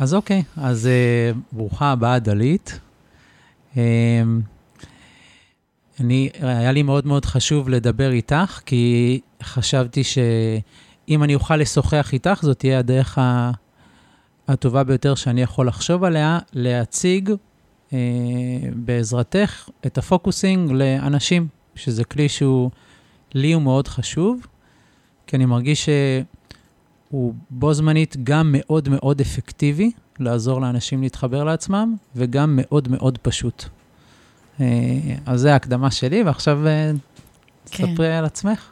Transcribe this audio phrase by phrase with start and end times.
[0.00, 2.80] אז אוקיי, אז uh, ברוכה הבאה, דלית.
[3.74, 3.78] Um,
[6.00, 12.38] אני, היה לי מאוד מאוד חשוב לדבר איתך, כי חשבתי שאם אני אוכל לשוחח איתך,
[12.42, 13.18] זאת תהיה הדרך
[14.48, 17.92] הטובה ביותר שאני יכול לחשוב עליה, להציג uh,
[18.74, 22.70] בעזרתך את הפוקוסינג לאנשים, שזה כלי שהוא,
[23.34, 24.46] לי הוא מאוד חשוב,
[25.26, 25.88] כי אני מרגיש
[27.10, 33.64] שהוא בו זמנית גם מאוד מאוד אפקטיבי לעזור לאנשים להתחבר לעצמם, וגם מאוד מאוד פשוט.
[34.60, 34.66] אה,
[35.26, 36.90] אז זה ההקדמה שלי, ועכשיו אה,
[37.70, 37.86] כן.
[37.86, 38.70] תספרי על עצמך.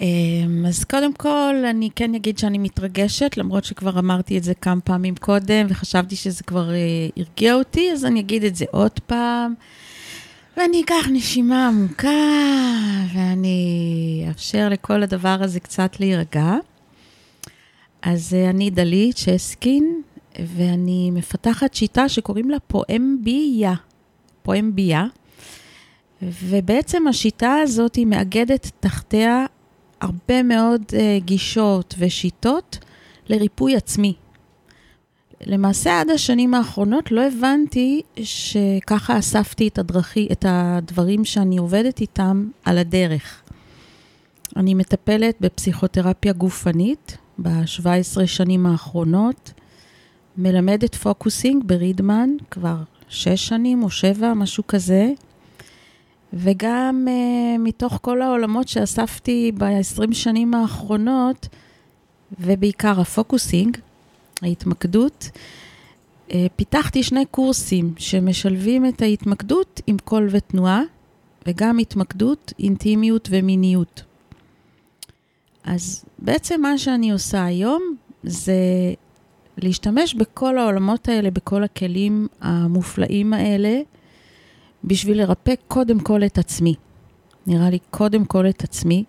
[0.00, 4.80] אמ, אז קודם כל, אני כן אגיד שאני מתרגשת, למרות שכבר אמרתי את זה כמה
[4.80, 6.76] פעמים קודם, וחשבתי שזה כבר אה,
[7.16, 9.54] הרגיע אותי, אז אני אגיד את זה עוד פעם.
[10.56, 12.08] ואני אקח נשימה עמוקה,
[13.14, 16.54] ואני אאפשר לכל הדבר הזה קצת להירגע.
[18.02, 20.02] אז אני דלית שסקין,
[20.38, 23.74] ואני מפתחת שיטה שקוראים לה פואמביה.
[24.42, 25.06] פואמביה.
[26.22, 29.46] ובעצם השיטה הזאת היא מאגדת תחתיה
[30.00, 32.78] הרבה מאוד uh, גישות ושיטות
[33.28, 34.14] לריפוי עצמי.
[35.46, 42.48] למעשה, עד השנים האחרונות לא הבנתי שככה אספתי את, הדרכי, את הדברים שאני עובדת איתם
[42.64, 43.42] על הדרך.
[44.56, 49.52] אני מטפלת בפסיכותרפיה גופנית ב-17 שנים האחרונות,
[50.36, 52.76] מלמדת focusing ברידמן כבר
[53.08, 55.10] שש שנים או שבע, משהו כזה,
[56.32, 61.48] וגם uh, מתוך כל העולמות שאספתי ב-20 שנים האחרונות,
[62.40, 63.76] ובעיקר ה focusing,
[64.42, 65.30] ההתמקדות,
[66.28, 70.82] uh, פיתחתי שני קורסים שמשלבים את ההתמקדות עם קול ותנועה,
[71.46, 74.02] וגם התמקדות, אינטימיות ומיניות.
[75.64, 77.82] אז בעצם מה שאני עושה היום
[78.22, 78.54] זה
[79.56, 83.80] להשתמש בכל העולמות האלה, בכל הכלים המופלאים האלה,
[84.84, 86.74] בשביל לרפא קודם כל את עצמי.
[87.46, 89.04] נראה לי קודם כל את עצמי,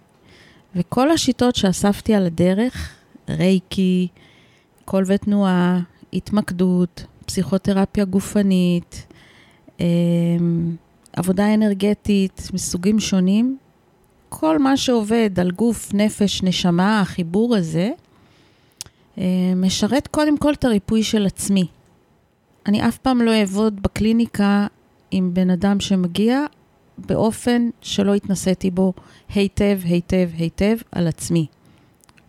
[0.75, 2.95] וכל השיטות שאספתי על הדרך,
[3.29, 4.07] רייקי,
[4.85, 5.79] קול ותנועה,
[6.13, 9.07] התמקדות, פסיכותרפיה גופנית,
[9.79, 10.75] אמ,
[11.13, 13.57] עבודה אנרגטית מסוגים שונים,
[14.29, 17.91] כל מה שעובד על גוף, נפש, נשמה, החיבור הזה,
[19.17, 19.23] אה,
[19.55, 21.67] משרת קודם כל את הריפוי של עצמי.
[22.65, 24.67] אני אף פעם לא אעבוד בקליניקה
[25.11, 26.45] עם בן אדם שמגיע
[26.97, 28.93] באופן שלא התנסיתי בו
[29.35, 31.45] היטב, היטב, היטב על עצמי,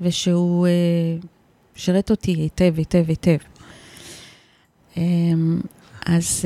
[0.00, 0.72] ושהוא אה,
[1.74, 3.36] שרת אותי היטב, היטב, היטב.
[4.96, 5.02] אה,
[6.06, 6.44] אז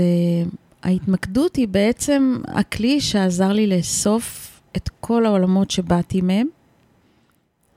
[0.82, 6.46] ההתמקדות היא בעצם הכלי שעזר לי לאסוף את כל העולמות שבאתי מהם.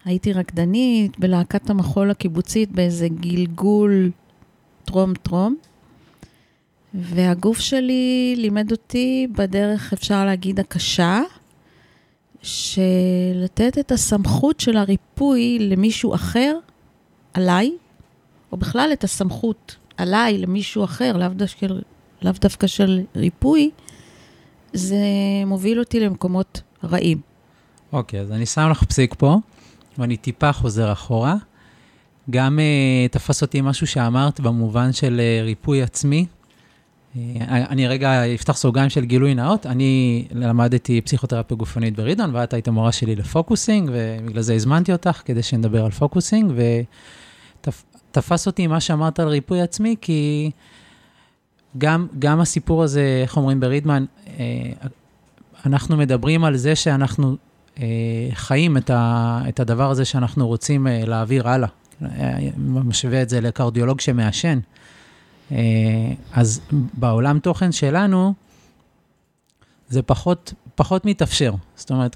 [0.06, 4.12] הייתי רקדנית בלהקת המחול הקיבוצית באיזה גלגול
[4.86, 5.56] טרום-טרום.
[6.94, 11.22] והגוף שלי לימד אותי בדרך, אפשר להגיד, הקשה,
[12.42, 16.58] שלתת את הסמכות של הריפוי למישהו אחר,
[17.34, 17.72] עליי,
[18.52, 21.68] או בכלל את הסמכות עליי למישהו אחר, לאו דווקא,
[22.22, 23.72] לאו דווקא של ריפוי,
[24.74, 24.98] זה
[25.46, 27.18] מוביל אותי למקומות רעים.
[27.94, 29.38] אוקיי, okay, אז אני שם לך פסיק פה,
[29.98, 31.36] ואני טיפה חוזר אחורה.
[32.30, 36.26] גם uh, תפס אותי משהו שאמרת במובן של uh, ריפוי עצמי.
[36.26, 37.18] Uh,
[37.50, 39.66] אני רגע אפתח סוגריים של גילוי נאות.
[39.66, 45.44] אני למדתי פסיכותרפיה גופנית ברידון, ואת היית המורה שלי לפוקוסינג, ובגלל זה הזמנתי אותך כדי
[45.44, 46.52] שנדבר על פוקוסינג,
[47.62, 50.52] ותפס ותפ, אותי מה שאמרת על ריפוי עצמי, כי
[51.78, 54.30] גם, גם הסיפור הזה, איך אומרים ברידמן, uh,
[55.68, 57.36] אנחנו מדברים על זה שאנחנו
[57.76, 57.80] uh,
[58.34, 61.70] חיים את, ה, את הדבר הזה שאנחנו רוצים uh, להעביר הלאה.
[62.68, 64.60] משווה את זה לקרדיולוג שמעשן.
[65.50, 65.54] Uh,
[66.34, 68.34] אז בעולם תוכן שלנו,
[69.90, 71.54] זה פחות, פחות מתאפשר.
[71.76, 72.16] זאת אומרת,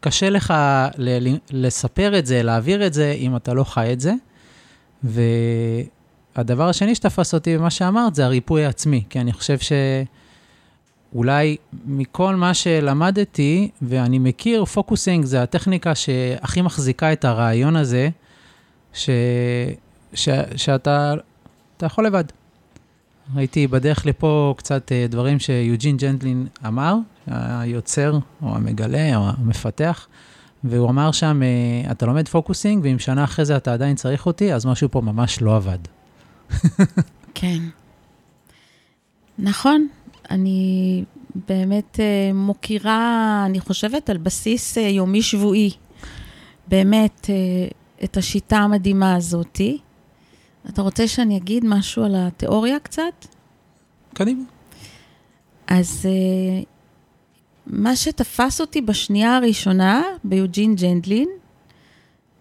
[0.00, 0.54] קשה לך
[0.98, 4.14] ל- לספר את זה, להעביר את זה, אם אתה לא חי את זה.
[6.36, 9.72] והדבר השני שתפס אותי במה שאמרת, זה הריפוי העצמי, כי אני חושב ש...
[11.14, 11.56] אולי
[11.86, 18.08] מכל מה שלמדתי, ואני מכיר, פוקוסינג זה הטכניקה שהכי מחזיקה את הרעיון הזה,
[18.92, 19.10] ש,
[20.14, 21.14] ש, שאתה
[21.82, 22.24] יכול לבד.
[23.34, 26.94] ראיתי בדרך לפה קצת אה, דברים שיוג'ין ג'נטלין אמר,
[27.26, 30.06] היוצר או המגלה או המפתח,
[30.64, 34.54] והוא אמר שם, אה, אתה לומד פוקוסינג, ואם שנה אחרי זה אתה עדיין צריך אותי,
[34.54, 35.78] אז משהו פה ממש לא עבד.
[37.34, 37.58] כן.
[39.38, 39.88] נכון,
[40.30, 41.04] אני
[41.48, 45.70] באמת uh, מוקירה, אני חושבת, על בסיס uh, יומי-שבועי,
[46.68, 49.78] באמת, uh, את השיטה המדהימה הזאתי.
[50.68, 53.26] אתה רוצה שאני אגיד משהו על התיאוריה קצת?
[54.14, 54.42] קדימה.
[55.66, 56.06] אז
[57.66, 61.28] מה שתפס אותי בשנייה הראשונה ביוג'ין ג'נדלין,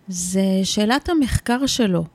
[0.08, 2.06] זה שאלת המחקר שלו.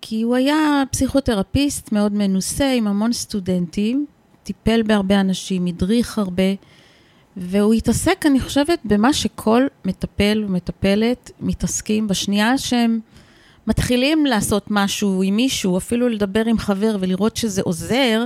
[0.00, 4.06] כי הוא היה פסיכותרפיסט מאוד מנוסה, עם המון סטודנטים,
[4.48, 6.42] טיפל בהרבה אנשים, הדריך הרבה,
[7.36, 13.00] והוא התעסק, אני חושבת, במה שכל מטפל ומטפלת מתעסקים בשנייה שהם
[13.66, 18.24] מתחילים לעשות משהו עם מישהו, אפילו לדבר עם חבר ולראות שזה עוזר,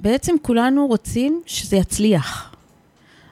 [0.00, 2.54] בעצם כולנו רוצים שזה יצליח.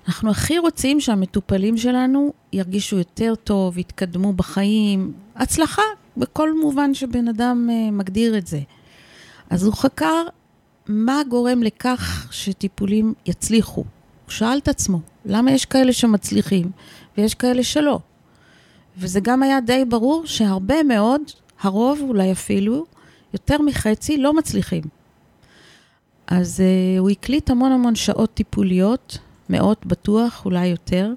[0.09, 5.83] אנחנו הכי רוצים שהמטופלים שלנו ירגישו יותר טוב, יתקדמו בחיים, הצלחה
[6.17, 8.61] בכל מובן שבן אדם uh, מגדיר את זה.
[9.51, 10.25] אז הוא חקר
[10.89, 13.81] מה גורם לכך שטיפולים יצליחו.
[13.81, 16.71] הוא שאל את עצמו, למה יש כאלה שמצליחים
[17.19, 17.99] ויש כאלה שלא?
[18.97, 21.21] וזה גם היה די ברור שהרבה מאוד,
[21.61, 22.87] הרוב אולי אפילו,
[23.33, 24.83] יותר מחצי לא מצליחים.
[26.27, 29.19] אז uh, הוא הקליט המון המון שעות טיפוליות,
[29.51, 31.13] מאות בטוח, אולי יותר.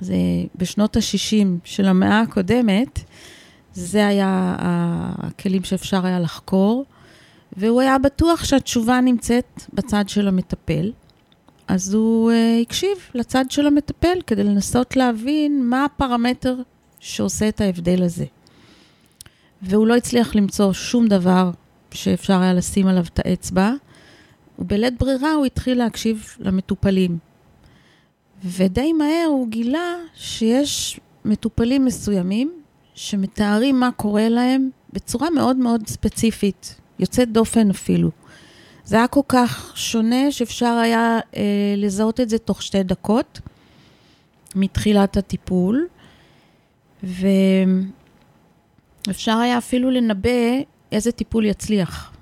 [0.00, 0.14] זה
[0.56, 3.00] בשנות ה-60 של המאה הקודמת,
[3.72, 4.56] זה היה
[5.18, 6.84] הכלים שאפשר היה לחקור,
[7.56, 10.92] והוא היה בטוח שהתשובה נמצאת בצד של המטפל.
[11.68, 16.56] אז הוא uh, הקשיב לצד של המטפל כדי לנסות להבין מה הפרמטר
[17.00, 18.24] שעושה את ההבדל הזה.
[19.62, 21.50] והוא לא הצליח למצוא שום דבר
[21.90, 23.72] שאפשר היה לשים עליו את האצבע,
[24.58, 27.18] ובלית ברירה הוא התחיל להקשיב למטופלים.
[28.44, 32.52] ודי מהר הוא גילה שיש מטופלים מסוימים
[32.94, 38.10] שמתארים מה קורה להם בצורה מאוד מאוד ספציפית, יוצאת דופן אפילו.
[38.84, 41.42] זה היה כל כך שונה שאפשר היה אה,
[41.76, 43.40] לזהות את זה תוך שתי דקות
[44.54, 45.86] מתחילת הטיפול,
[49.06, 50.30] ואפשר היה אפילו לנבא
[50.92, 52.12] איזה טיפול יצליח.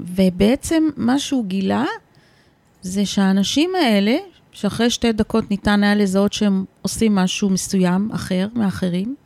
[0.00, 1.84] ובעצם מה שהוא גילה
[2.82, 4.16] זה שהאנשים האלה,
[4.52, 9.16] שאחרי שתי דקות ניתן היה לזהות שהם עושים משהו מסוים אחר מאחרים,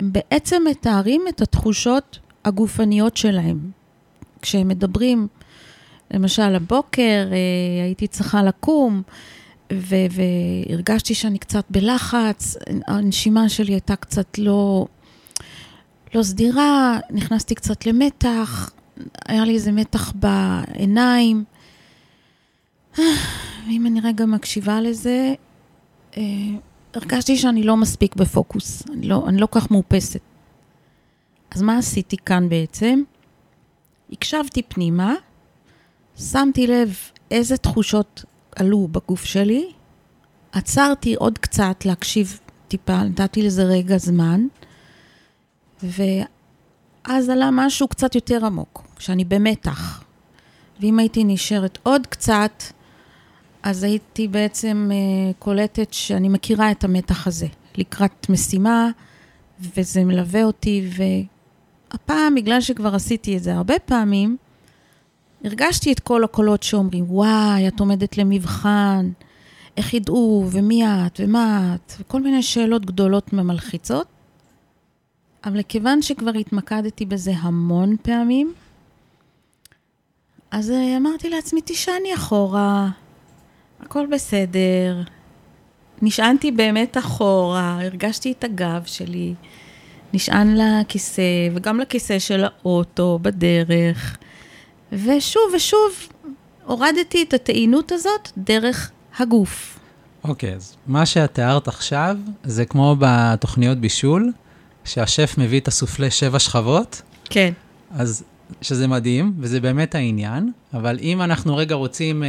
[0.00, 3.70] הם בעצם מתארים את התחושות הגופניות שלהם.
[4.42, 5.26] כשהם מדברים,
[6.10, 9.02] למשל, הבוקר אה, הייתי צריכה לקום,
[9.72, 12.56] ו- והרגשתי שאני קצת בלחץ,
[12.86, 14.86] הנשימה שלי הייתה קצת לא,
[16.14, 18.70] לא סדירה, נכנסתי קצת למתח,
[19.26, 21.44] היה לי איזה מתח בעיניים.
[23.66, 25.34] ואם אני רגע מקשיבה לזה,
[26.16, 26.22] אה,
[26.94, 30.20] הרגשתי שאני לא מספיק בפוקוס, אני לא, אני לא כך מאופסת.
[31.54, 33.02] אז מה עשיתי כאן בעצם?
[34.12, 35.14] הקשבתי פנימה,
[36.16, 36.96] שמתי לב
[37.30, 38.24] איזה תחושות
[38.56, 39.72] עלו בגוף שלי,
[40.52, 44.46] עצרתי עוד קצת להקשיב טיפה, נתתי לזה רגע זמן,
[45.82, 50.04] ואז עלה משהו קצת יותר עמוק, שאני במתח.
[50.80, 52.62] ואם הייתי נשארת עוד קצת,
[53.62, 57.46] אז הייתי בעצם uh, קולטת שאני מכירה את המתח הזה
[57.76, 58.90] לקראת משימה,
[59.76, 60.88] וזה מלווה אותי,
[61.92, 64.36] והפעם, בגלל שכבר עשיתי את זה הרבה פעמים,
[65.44, 69.10] הרגשתי את כל הקולות שאומרים, וואי, את עומדת למבחן,
[69.76, 74.06] איך ידעו, ומי את, ומה את, וכל מיני שאלות גדולות ממלחיצות.
[75.44, 78.52] אבל כיוון שכבר התמקדתי בזה המון פעמים,
[80.50, 82.88] אז אה, אמרתי לעצמי, תשעני אחורה,
[83.80, 85.02] הכל בסדר.
[86.02, 89.34] נשענתי באמת אחורה, הרגשתי את הגב שלי,
[90.14, 94.16] נשען לכיסא, וגם לכיסא של האוטו בדרך.
[94.92, 95.92] ושוב ושוב
[96.64, 99.78] הורדתי את הטעינות הזאת דרך הגוף.
[100.24, 104.32] אוקיי, okay, אז מה שאת תיארת עכשיו, זה כמו בתוכניות בישול,
[104.84, 107.02] שהשף מביא את הסופלי שבע שכבות.
[107.24, 107.52] כן.
[107.90, 108.24] אז
[108.62, 112.28] שזה מדהים, וזה באמת העניין, אבל אם אנחנו רגע רוצים אה,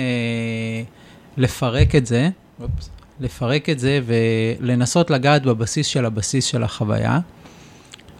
[1.37, 2.29] לפרק את זה,
[2.61, 7.19] אופס, לפרק את זה ולנסות לגעת בבסיס של הבסיס של החוויה,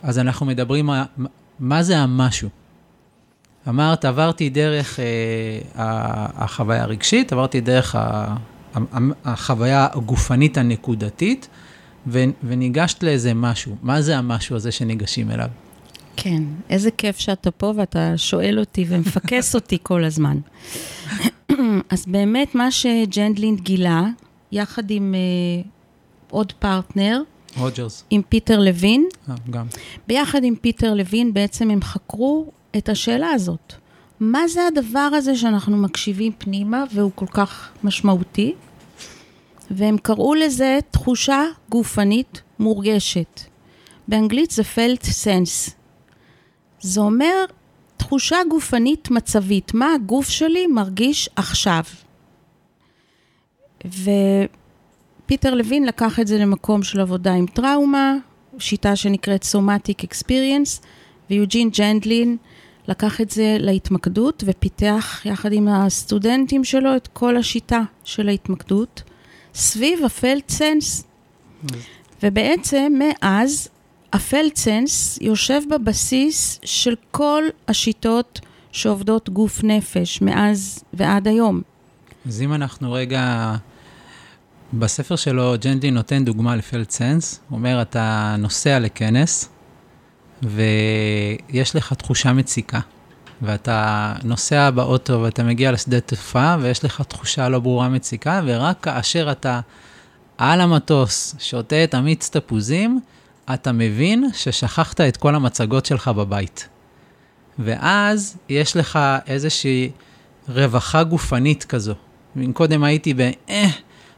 [0.04, 1.06] אז אנחנו מדברים, מה,
[1.60, 2.50] מה זה המשהו?
[3.68, 5.06] אמרת, עברתי דרך אה,
[6.36, 7.96] החוויה הרגשית, עברתי דרך
[9.26, 11.48] החוויה הגופנית הנקודתית,
[12.44, 13.76] וניגשת לאיזה משהו.
[13.82, 15.48] מה זה המשהו הזה שניגשים אליו?
[16.18, 20.38] כן, איזה כיף שאתה פה ואתה שואל אותי ומפקס אותי כל הזמן.
[21.94, 24.04] אז באמת מה שג'נדלינד גילה,
[24.52, 25.16] יחד עם
[25.64, 25.68] uh,
[26.30, 27.22] עוד פרטנר,
[27.58, 28.04] רוג'רס.
[28.10, 29.66] עם פיטר לוין, אה, גם.
[30.08, 33.74] ביחד עם פיטר לוין בעצם הם חקרו את השאלה הזאת.
[34.20, 38.54] מה זה הדבר הזה שאנחנו מקשיבים פנימה והוא כל כך משמעותי?
[39.72, 43.42] והם קראו לזה תחושה גופנית מורגשת.
[44.08, 45.72] באנגלית זה felt sense,
[46.82, 47.46] זה אומר
[47.98, 51.84] תחושה גופנית מצבית, מה הגוף שלי מרגיש עכשיו.
[55.34, 58.16] ופיטר לוין לקח את זה למקום של עבודה עם טראומה,
[58.60, 60.86] שיטה שנקראת Somatic Experience,
[61.30, 62.38] ויוג'ין ג'נדלין
[62.88, 69.04] לקח את זה להתמקדות ופיתח יחד עם הסטודנטים שלו את כל השיטה של ההתמקדות
[69.54, 71.04] סביב הפלט סנס.
[72.24, 73.70] ובעצם מאז
[74.14, 78.40] הפלט סנס יושב בבסיס של כל השיטות
[78.72, 81.62] שעובדות גוף נפש מאז ועד היום.
[82.28, 83.56] אז אם אנחנו רגע,
[84.80, 89.50] בספר שלו ג'נדי נותן דוגמה לפלט סנס, אומר, אתה נוסע לכנס,
[90.44, 92.80] ויש לך תחושה מציקה,
[93.42, 99.32] ואתה נוסע באוטו ואתה מגיע לשדה תעופה, ויש לך תחושה לא ברורה מציקה, ורק כאשר
[99.32, 99.60] אתה
[100.38, 103.00] על המטוס שותה את המיץ תפוזים,
[103.54, 106.68] אתה מבין ששכחת את כל המצגות שלך בבית.
[107.60, 109.92] ואז יש לך איזושהי
[110.50, 111.94] רווחה גופנית כזו.
[112.38, 113.20] אם קודם הייתי ב...
[113.50, 113.70] אה,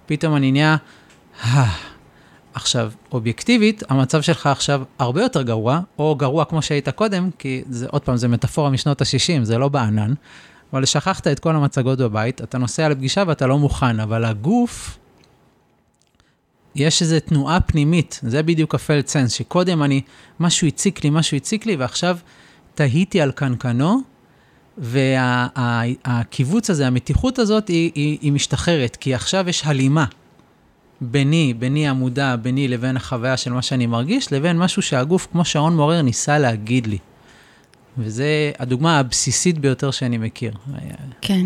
[0.05, 0.77] פתאום אני נהיה...
[2.53, 7.87] עכשיו, אובייקטיבית, המצב שלך עכשיו הרבה יותר גרוע, או גרוע כמו שהיית קודם, כי זה,
[7.89, 10.13] עוד פעם, זה מטאפורה משנות ה-60, זה לא בענן,
[10.73, 14.97] אבל שכחת את כל המצגות בבית, אתה נוסע לפגישה ואתה לא מוכן, אבל הגוף,
[16.75, 20.01] יש איזו תנועה פנימית, זה בדיוק הפלד סנס, שקודם אני,
[20.39, 22.17] משהו הציק לי, משהו הציק לי, ועכשיו
[22.75, 24.01] תהיתי על קנקנו,
[24.77, 30.05] והקיבוץ הזה, המתיחות הזאת, היא, היא, היא משתחררת, כי עכשיו יש הלימה
[31.01, 35.75] ביני, ביני המודע, ביני לבין החוויה של מה שאני מרגיש, לבין משהו שהגוף, כמו שעון
[35.75, 36.97] מעורר, ניסה להגיד לי.
[37.97, 40.53] וזה הדוגמה הבסיסית ביותר שאני מכיר.
[41.21, 41.45] כן.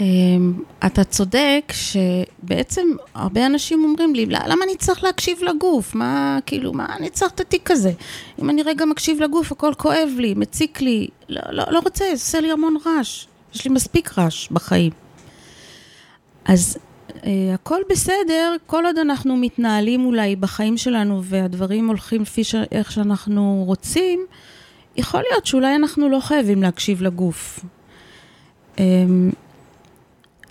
[0.00, 0.52] אמ,
[0.86, 5.94] אתה צודק שבעצם הרבה אנשים אומרים לי, למה אני צריך להקשיב לגוף?
[5.94, 7.92] מה, כאילו, מה אני צריך את התיק הזה?
[8.42, 11.08] אם אני רגע מקשיב לגוף, הכל כואב לי, מציק לי.
[11.28, 13.26] לא, לא, לא רוצה, עושה לי המון רעש.
[13.54, 14.92] יש לי מספיק רעש בחיים.
[16.44, 16.78] אז
[17.24, 22.54] אה, הכל בסדר, כל עוד אנחנו מתנהלים אולי בחיים שלנו והדברים הולכים לפי ש...
[22.72, 24.20] איך שאנחנו רוצים,
[24.96, 27.60] יכול להיות שאולי אנחנו לא חייבים להקשיב לגוף.
[28.78, 28.84] אה,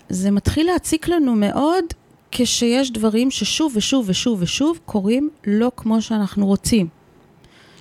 [0.09, 1.85] זה מתחיל להציק לנו מאוד
[2.31, 6.87] כשיש דברים ששוב ושוב ושוב ושוב קורים לא כמו שאנחנו רוצים.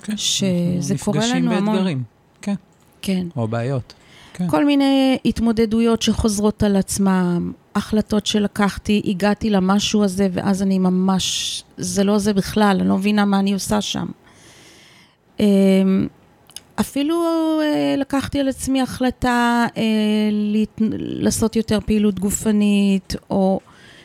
[0.03, 1.53] כן, שזה קורה לנו המון.
[1.53, 2.03] נפגשים באתגרים,
[2.41, 2.55] כן.
[3.01, 3.27] כן.
[3.35, 3.93] או בעיות.
[4.33, 4.47] כן.
[4.49, 12.03] כל מיני התמודדויות שחוזרות על עצמם, החלטות שלקחתי, הגעתי למשהו הזה, ואז אני ממש, זה
[12.03, 14.05] לא זה בכלל, אני לא מבינה מה אני עושה שם.
[16.79, 17.23] אפילו
[17.61, 19.83] אה, לקחתי על עצמי החלטה אה,
[20.99, 23.59] לעשות יותר פעילות גופנית, או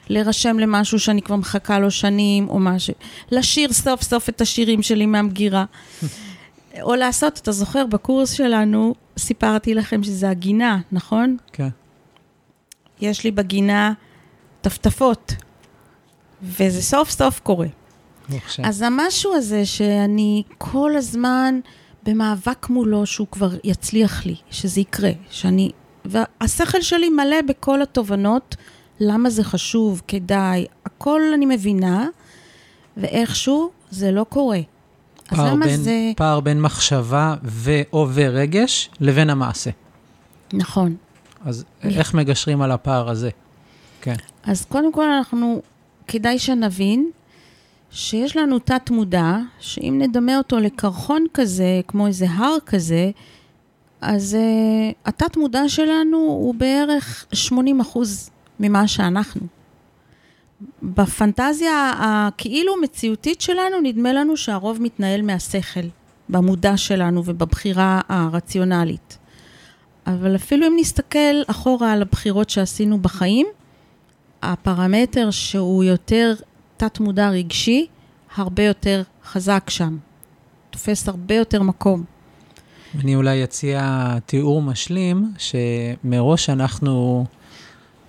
[0.08, 2.94] להירשם למשהו שאני כבר מחכה לו שנים, או משהו.
[3.30, 5.64] לשיר סוף סוף את השירים שלי מהמגירה.
[6.82, 11.36] או לעשות, אתה זוכר, בקורס שלנו, סיפרתי לכם שזה הגינה, נכון?
[11.52, 11.68] כן.
[13.00, 13.92] יש לי בגינה
[14.60, 15.32] טפטפות,
[16.42, 17.66] וזה סוף סוף קורה.
[18.62, 21.60] אז המשהו הזה שאני כל הזמן
[22.06, 25.70] במאבק מולו שהוא כבר יצליח לי, שזה יקרה, שאני...
[26.04, 28.56] והשכל שלי מלא בכל התובנות,
[29.00, 32.08] למה זה חשוב, כדאי, הכל אני מבינה,
[32.96, 34.60] ואיכשהו זה לא קורה.
[35.30, 36.12] אז למה בין, זה...
[36.16, 39.70] פער בין מחשבה ו/או ורגש לבין המעשה.
[40.52, 40.96] נכון.
[41.44, 43.30] אז איך מגשרים על הפער הזה?
[44.00, 44.14] כן.
[44.44, 45.62] אז קודם כל אנחנו,
[46.06, 47.10] כדאי שנבין
[47.92, 53.10] שיש לנו תת מודע, שאם נדמה אותו לקרחון כזה, כמו איזה הר כזה,
[54.00, 58.30] אז uh, התת מודע שלנו הוא בערך 80 אחוז
[58.60, 59.40] ממה שאנחנו.
[60.82, 65.86] בפנטזיה הכאילו מציאותית שלנו, נדמה לנו שהרוב מתנהל מהשכל,
[66.28, 69.18] במודע שלנו ובבחירה הרציונלית.
[70.06, 73.46] אבל אפילו אם נסתכל אחורה על הבחירות שעשינו בחיים,
[74.42, 76.34] הפרמטר שהוא יותר
[76.82, 77.86] תת-מודע רגשי,
[78.36, 79.96] הרבה יותר חזק שם.
[80.70, 82.04] תופס הרבה יותר מקום.
[83.00, 87.24] אני אולי אציע תיאור משלים, שמראש אנחנו,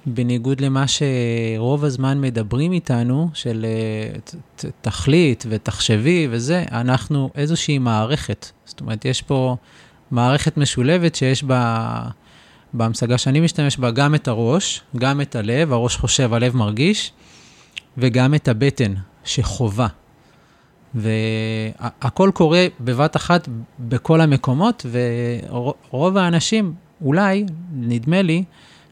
[0.06, 8.52] בניגוד למה שרוב הזמן מדברים איתנו, של אה, תכלית ותחשבי וזה, אנחנו איזושהי מערכת.
[8.66, 9.56] זאת אומרת, יש פה
[10.12, 12.02] מערכת משולבת שיש בה,
[12.74, 17.12] בהמשגה שאני משתמש בה, גם את הראש, גם את הלב, הראש חושב, הלב מרגיש,
[17.98, 19.88] וגם את הבטן, שחובה.
[20.96, 23.48] והכל קורה בבת אחת
[23.80, 28.44] בכל המקומות, ורוב האנשים, אולי, נדמה לי,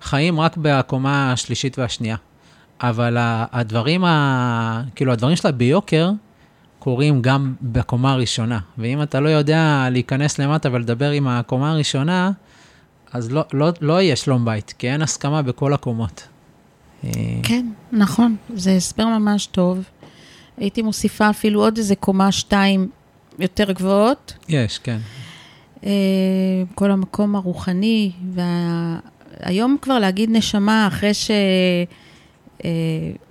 [0.01, 2.15] חיים רק בקומה השלישית והשנייה.
[2.81, 3.17] אבל
[3.51, 4.83] הדברים, ה...
[4.95, 6.09] כאילו, הדברים שלה ביוקר,
[6.79, 8.59] קורים גם בקומה הראשונה.
[8.77, 12.31] ואם אתה לא יודע להיכנס למטה ולדבר עם הקומה הראשונה,
[13.13, 16.27] אז לא, לא, לא יהיה שלום בית, כי אין הסכמה בכל הקומות.
[17.43, 19.83] כן, נכון, זה הסבר ממש טוב.
[20.57, 22.89] הייתי מוסיפה אפילו עוד איזה קומה שתיים
[23.39, 24.33] יותר גבוהות.
[24.49, 24.97] יש, כן.
[25.83, 25.91] אה,
[26.75, 31.11] כל המקום הרוחני, והיום כבר להגיד נשמה, אחרי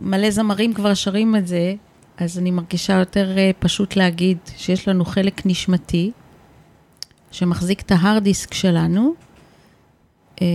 [0.00, 1.74] שמלא זמרים כבר שרים את זה,
[2.18, 6.10] אז אני מרגישה יותר אה, פשוט להגיד שיש לנו חלק נשמתי,
[7.30, 9.14] שמחזיק את ההארד דיסק שלנו,
[10.42, 10.46] אה,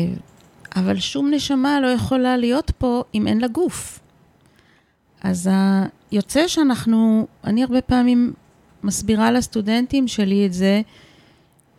[0.75, 3.99] אבל שום נשמה לא יכולה להיות פה אם אין לה גוף.
[5.23, 5.49] אז
[6.11, 8.33] יוצא שאנחנו, אני הרבה פעמים
[8.83, 10.81] מסבירה לסטודנטים שלי את זה,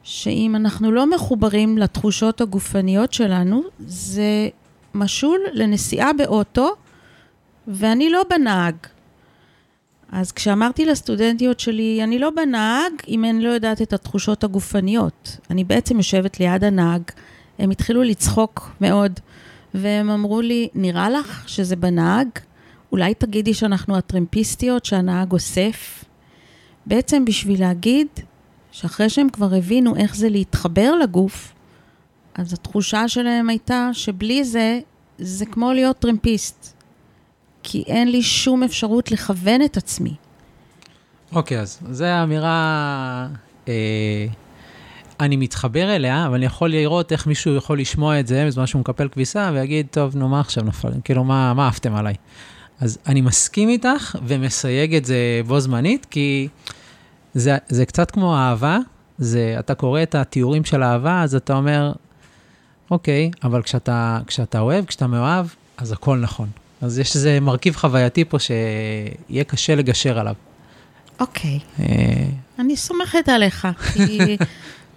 [0.02, 4.48] שאם אנחנו לא מחוברים לתחושות הגופניות שלנו, זה
[4.94, 6.74] משול לנסיעה באוטו,
[7.68, 8.74] ואני לא בנהג.
[10.12, 15.36] אז כשאמרתי לסטודנטיות שלי, אני לא בנהג אם אני לא יודעת את התחושות הגופניות.
[15.50, 17.02] אני בעצם יושבת ליד הנהג,
[17.58, 19.20] הם התחילו לצחוק מאוד,
[19.74, 22.28] והם אמרו לי, נראה לך שזה בנהג?
[22.92, 26.04] אולי תגידי שאנחנו הטרמפיסטיות שהנהג אוסף?
[26.86, 28.06] בעצם בשביל להגיד
[28.72, 31.54] שאחרי שהם כבר הבינו איך זה להתחבר לגוף,
[32.34, 34.80] אז התחושה שלהם הייתה שבלי זה,
[35.18, 36.76] זה כמו להיות טרמפיסט.
[37.68, 40.14] כי אין לי שום אפשרות לכוון את עצמי.
[41.32, 43.28] אוקיי, okay, אז זו אמירה,
[43.68, 44.26] אה,
[45.20, 48.80] אני מתחבר אליה, אבל אני יכול לראות איך מישהו יכול לשמוע את זה בזמן שהוא
[48.80, 50.92] מקפל כביסה ויגיד, טוב, נו, מה עכשיו נפל?
[51.04, 52.14] כאילו, מה, מה עפתם עליי?
[52.80, 56.48] אז אני מסכים איתך ומסייג את זה בו זמנית, כי
[57.34, 58.78] זה, זה קצת כמו אהבה,
[59.18, 61.92] זה, אתה קורא את התיאורים של אהבה, אז אתה אומר,
[62.90, 65.46] אוקיי, אבל כשאתה, כשאתה אוהב, כשאתה מאוהב,
[65.76, 66.48] אז הכל נכון.
[66.80, 70.34] אז יש איזה מרכיב חווייתי פה שיהיה קשה לגשר עליו.
[71.20, 71.58] אוקיי.
[71.80, 72.26] אה,
[72.58, 74.18] אני סומכת עליך, כי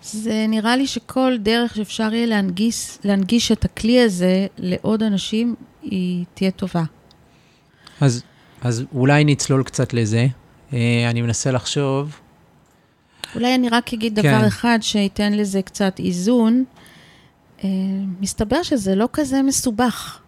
[0.03, 6.25] זה נראה לי שכל דרך שאפשר יהיה להנגיש, להנגיש את הכלי הזה לעוד אנשים, היא
[6.33, 6.83] תהיה טובה.
[8.01, 8.23] אז,
[8.61, 10.27] אז אולי נצלול קצת לזה.
[10.73, 12.19] אה, אני מנסה לחשוב.
[13.35, 14.21] אולי אני רק אגיד כן.
[14.21, 16.63] דבר אחד שייתן לזה קצת איזון.
[17.63, 17.69] אה,
[18.19, 20.19] מסתבר שזה לא כזה מסובך.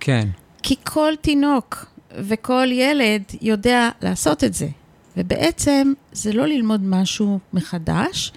[0.00, 0.28] כן.
[0.62, 4.68] כי כל תינוק וכל ילד יודע לעשות את זה.
[5.16, 8.32] ובעצם זה לא ללמוד משהו מחדש,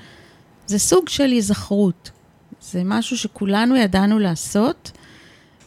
[0.67, 2.12] זה סוג של היזכרות.
[2.62, 4.91] זה משהו שכולנו ידענו לעשות,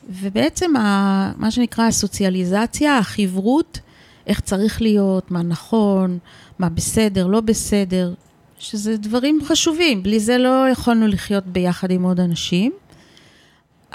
[0.08, 3.80] ובעצם ה, מה שנקרא הסוציאליזציה, החברות,
[4.26, 6.18] איך צריך להיות, מה נכון,
[6.58, 8.14] מה בסדר, לא בסדר,
[8.58, 10.02] שזה דברים חשובים.
[10.02, 12.72] בלי זה לא יכולנו לחיות ביחד עם עוד אנשים.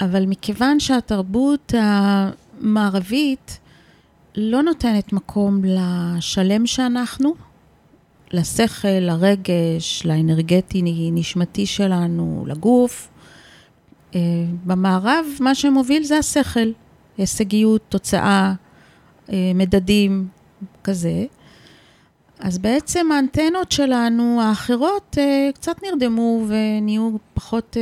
[0.00, 3.58] אבל מכיוון שהתרבות המערבית
[4.36, 7.34] לא נותנת מקום לשלם שאנחנו,
[8.32, 13.08] לשכל, לרגש, לאנרגטי נשמתי שלנו, לגוף,
[14.14, 14.20] אה,
[14.64, 16.72] במערב מה שמוביל זה השכל,
[17.18, 18.54] הישגיות, תוצאה,
[19.32, 20.28] אה, מדדים,
[20.84, 21.24] כזה.
[22.38, 27.76] אז בעצם האנטנות שלנו, האחרות, אה, קצת נרדמו ונהיו פחות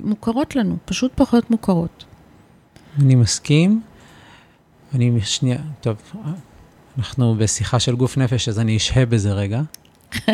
[0.00, 2.04] מוכרות לנו, פשוט פחות מוכרות.
[2.98, 3.80] אני מסכים.
[4.94, 5.96] אני שנייה, טוב,
[6.98, 9.62] אנחנו בשיחה של גוף נפש, אז אני אשהה בזה רגע.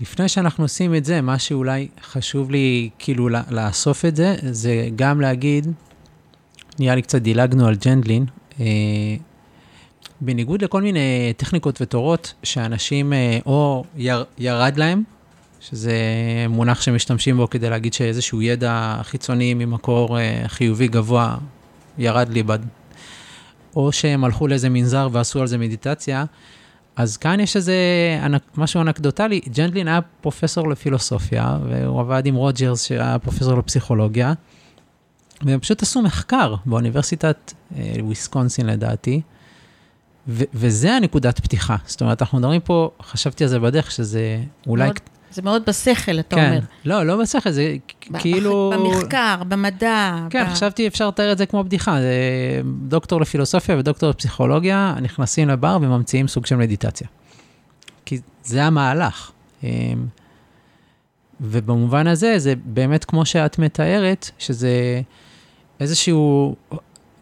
[0.00, 5.20] לפני שאנחנו עושים את זה, מה שאולי חשוב לי כאילו לאסוף את זה, זה גם
[5.20, 5.66] להגיד,
[6.78, 8.26] נראה לי קצת דילגנו על ג'נדלין,
[8.60, 8.66] אה,
[10.20, 15.02] בניגוד לכל מיני טכניקות ותורות שאנשים אה, או יר, ירד להם,
[15.70, 15.94] שזה
[16.48, 21.36] מונח שמשתמשים בו כדי להגיד שאיזשהו ידע חיצוני ממקור אה, חיובי גבוה
[21.98, 22.58] ירד לי, בד...
[23.76, 26.24] או שהם הלכו לאיזה מנזר ועשו על זה מדיטציה,
[26.96, 27.74] אז כאן יש איזה
[28.56, 34.32] משהו אנקדוטלי, ג'נדלין היה פרופסור לפילוסופיה, והוא עבד עם רוג'רס שהיה פרופסור לפסיכולוגיה,
[35.42, 39.20] והם פשוט עשו מחקר באוניברסיטת אה, וויסקונסין לדעתי,
[40.28, 41.76] ו- וזה הנקודת פתיחה.
[41.86, 44.84] זאת אומרת, אנחנו מדברים פה, חשבתי על זה בדרך, שזה אולי...
[44.84, 44.98] מאוד,
[45.32, 46.46] זה מאוד בשכל, אתה כן.
[46.48, 46.60] אומר.
[46.84, 47.76] לא, לא בשכל, זה
[48.10, 48.72] ב- כאילו...
[48.74, 50.16] במחקר, במדע.
[50.30, 50.48] כן, ב...
[50.48, 52.00] חשבתי אפשר לתאר את זה כמו בדיחה.
[52.00, 52.12] זה
[52.88, 57.08] דוקטור לפילוסופיה ודוקטור לפסיכולוגיה נכנסים לבר וממציאים סוג של מדיטציה.
[58.04, 59.30] כי זה המהלך.
[59.64, 59.68] אמ,
[61.40, 65.00] ובמובן הזה, זה באמת כמו שאת מתארת, שזה
[65.80, 66.56] איזשהו,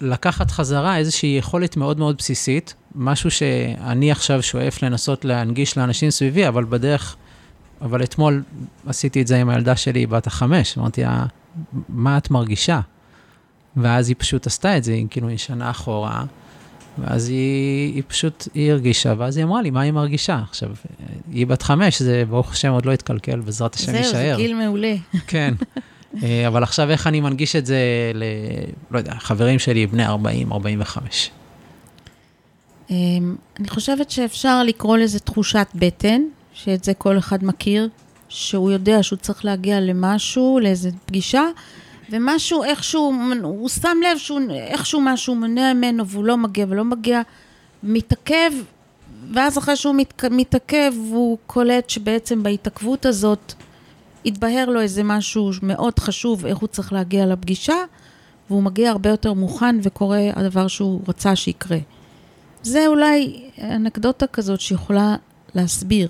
[0.00, 6.48] לקחת חזרה איזושהי יכולת מאוד מאוד בסיסית, משהו שאני עכשיו שואף לנסות להנגיש לאנשים סביבי,
[6.48, 7.16] אבל בדרך
[7.82, 8.42] אבל אתמול
[8.86, 11.26] עשיתי את זה עם הילדה שלי, בת החמש, אמרתי לה,
[11.88, 12.80] מה את מרגישה?
[13.76, 16.24] ואז היא פשוט עשתה את זה, היא כאילו היא שנה אחורה,
[16.98, 20.40] ואז היא, היא פשוט, היא הרגישה, ואז היא אמרה לי, מה היא מרגישה?
[20.48, 20.70] עכשיו,
[21.32, 24.10] היא בת חמש, זה ברוך השם עוד לא התקלקל, בעזרת השם יישאר.
[24.12, 24.94] זהו, זה גיל מעולה.
[25.26, 25.54] כן.
[26.22, 27.78] אה, אבל עכשיו איך אני מנגיש את זה
[28.14, 28.24] ל...
[28.90, 31.30] לא יודע, חברים שלי, בני 40, 45.
[32.90, 36.22] אמ, אני חושבת שאפשר לקרוא לזה תחושת בטן,
[36.64, 37.88] שאת זה כל אחד מכיר,
[38.28, 41.44] שהוא יודע שהוא צריך להגיע למשהו, לאיזו פגישה,
[42.10, 47.22] ומשהו, איכשהו, הוא שם לב שהוא, איכשהו משהו מונע ממנו והוא לא מגיע ולא מגיע,
[47.82, 48.50] מתעכב,
[49.32, 53.52] ואז אחרי שהוא מת, מתעכב, הוא קולט שבעצם בהתעכבות הזאת
[54.26, 57.76] התבהר לו איזה משהו מאוד חשוב, איך הוא צריך להגיע לפגישה,
[58.50, 61.78] והוא מגיע הרבה יותר מוכן וקורה הדבר שהוא רצה שיקרה.
[62.62, 65.16] זה אולי אנקדוטה כזאת שיכולה
[65.54, 66.08] להסביר.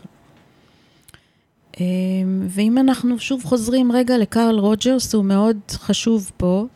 [1.80, 6.66] אמ, ואם אנחנו שוב חוזרים רגע לקרל רוג'רס, הוא מאוד חשוב פה.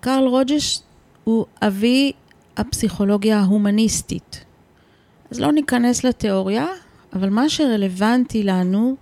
[0.00, 0.82] קרל רוג'רס
[1.24, 2.12] הוא אבי
[2.56, 4.44] הפסיכולוגיה ההומניסטית.
[5.30, 6.66] אז לא ניכנס לתיאוריה,
[7.12, 8.96] אבל מה שרלוונטי לנו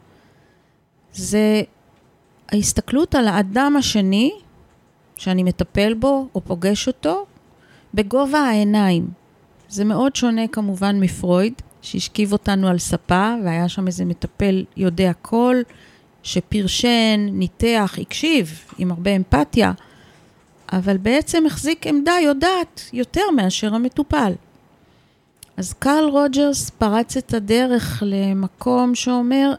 [1.12, 1.62] זה
[2.48, 4.32] ההסתכלות על האדם השני,
[5.16, 7.26] שאני מטפל בו או פוגש אותו,
[7.94, 9.08] בגובה העיניים.
[9.68, 15.56] זה מאוד שונה כמובן מפרויד, שהשכיב אותנו על ספה, והיה שם איזה מטפל יודע כל,
[16.22, 19.72] שפרשן, ניתח, הקשיב, עם הרבה אמפתיה,
[20.72, 24.32] אבל בעצם החזיק עמדה יודעת יותר מאשר המטופל.
[25.56, 29.54] אז קרל רוג'רס פרץ את הדרך למקום שאומר,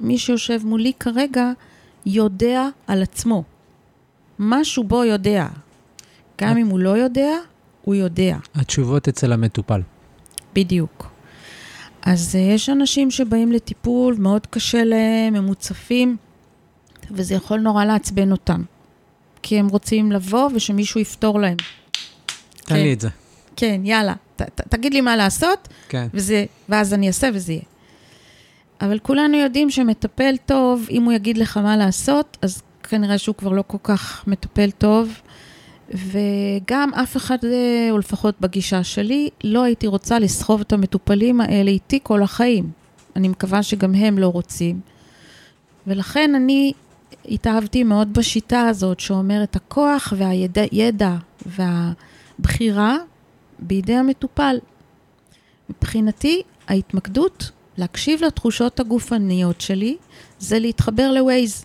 [0.00, 1.50] מי שיושב מולי כרגע
[2.06, 3.42] יודע על עצמו.
[4.38, 5.46] משהו בו יודע.
[6.40, 7.30] גם אם הוא לא יודע,
[7.82, 8.36] הוא יודע.
[8.54, 9.80] התשובות אצל המטופל.
[10.54, 11.17] בדיוק.
[12.02, 16.16] אז uh, יש אנשים שבאים לטיפול, מאוד קשה להם, הם מוצפים,
[17.10, 18.62] וזה יכול נורא לעצבן אותם.
[19.42, 21.56] כי הם רוצים לבוא ושמישהו יפתור להם.
[22.56, 22.74] תן כן.
[22.74, 23.08] לי את זה.
[23.56, 26.08] כן, יאללה, ת, ת, תגיד לי מה לעשות, כן.
[26.14, 27.62] וזה, ואז אני אעשה וזה יהיה.
[28.80, 33.52] אבל כולנו יודעים שמטפל טוב, אם הוא יגיד לך מה לעשות, אז כנראה שהוא כבר
[33.52, 35.20] לא כל כך מטפל טוב.
[35.90, 41.70] וגם אף אחד, אה, או לפחות בגישה שלי, לא הייתי רוצה לסחוב את המטופלים האלה
[41.70, 42.70] איתי כל החיים.
[43.16, 44.80] אני מקווה שגם הם לא רוצים.
[45.86, 46.72] ולכן אני
[47.24, 52.96] התאהבתי מאוד בשיטה הזאת, שאומרת הכוח והידע והבחירה
[53.58, 54.58] בידי המטופל.
[55.70, 59.96] מבחינתי, ההתמקדות, להקשיב לתחושות הגופניות שלי,
[60.38, 61.64] זה להתחבר לווייז.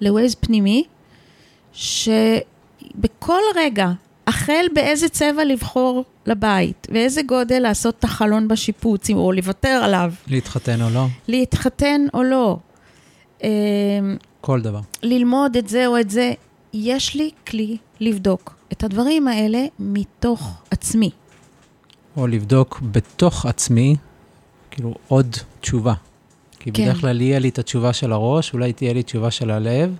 [0.00, 0.84] לווייז פנימי,
[1.72, 2.08] ש...
[2.94, 3.90] בכל רגע,
[4.26, 10.12] החל באיזה צבע לבחור לבית, ואיזה גודל לעשות את החלון בשיפוץ, או לוותר עליו.
[10.26, 11.06] להתחתן או לא.
[11.28, 12.58] להתחתן או לא.
[13.42, 13.48] אמ,
[14.40, 14.80] כל דבר.
[15.02, 16.32] ללמוד את זה או את זה.
[16.72, 21.10] יש לי כלי לבדוק את הדברים האלה מתוך עצמי.
[22.16, 23.96] או לבדוק בתוך עצמי,
[24.70, 25.94] כאילו, עוד תשובה.
[26.58, 26.82] כי כן.
[26.82, 29.96] בדרך כלל יהיה לי את התשובה של הראש, אולי תהיה לי תשובה של הלב,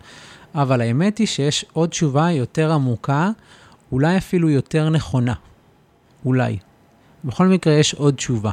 [0.54, 3.30] אבל האמת היא שיש עוד תשובה יותר עמוקה,
[3.92, 5.34] אולי אפילו יותר נכונה.
[6.24, 6.56] אולי.
[7.24, 8.50] בכל מקרה, יש עוד תשובה.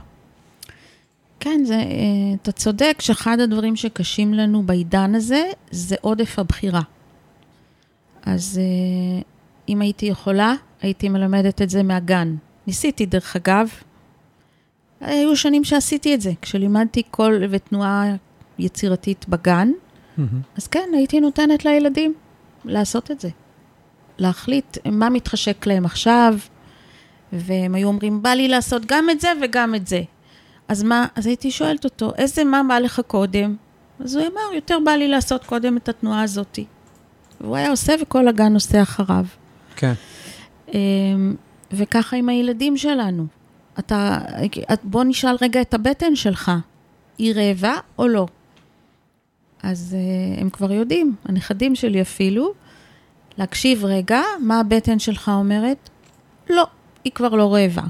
[1.39, 1.83] כן, זה, אה,
[2.41, 6.81] אתה צודק שאחד הדברים שקשים לנו בעידן הזה, זה עודף הבחירה.
[8.25, 9.21] אז אה,
[9.69, 12.36] אם הייתי יכולה, הייתי מלמדת את זה מהגן.
[12.67, 13.69] ניסיתי, דרך אגב.
[15.01, 18.15] היו שנים שעשיתי את זה, כשלימדתי קול ותנועה
[18.60, 19.71] יצירתית בגן.
[20.58, 22.13] אז כן, הייתי נותנת לילדים
[22.65, 23.30] לעשות את זה.
[24.17, 26.38] להחליט מה מתחשק להם עכשיו,
[27.34, 30.01] והם היו אומרים, בא לי לעשות גם את זה וגם את זה.
[30.67, 33.56] אז מה, אז הייתי שואלת אותו, איזה מה בא לך קודם?
[33.99, 36.65] אז הוא אמר, יותר בא לי לעשות קודם את התנועה הזאתי.
[37.41, 39.25] והוא היה עושה וכל הגן עושה אחריו.
[39.75, 39.93] כן.
[40.73, 41.36] אמ,
[41.71, 43.25] וככה עם הילדים שלנו.
[43.80, 44.17] אתה,
[44.84, 46.51] בוא נשאל רגע את הבטן שלך,
[47.17, 48.27] היא רעבה או לא?
[49.67, 52.53] אז uh, הם כבר יודעים, הנכדים שלי אפילו,
[53.38, 55.89] להקשיב רגע, מה הבטן שלך אומרת?
[56.49, 56.67] לא,
[57.03, 57.84] היא כבר לא רעבה.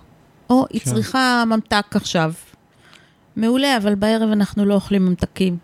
[0.50, 0.92] או, היא כן.
[0.92, 2.34] צריכה ממתק עכשיו.
[3.36, 5.58] מעולה, אבל בערב אנחנו לא אוכלים ממתקים.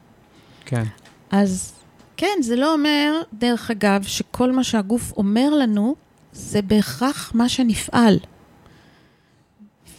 [0.65, 0.83] כן.
[1.31, 1.73] אז
[2.17, 5.95] כן, זה לא אומר, דרך אגב, שכל מה שהגוף אומר לנו,
[6.33, 8.19] זה בהכרח מה שנפעל.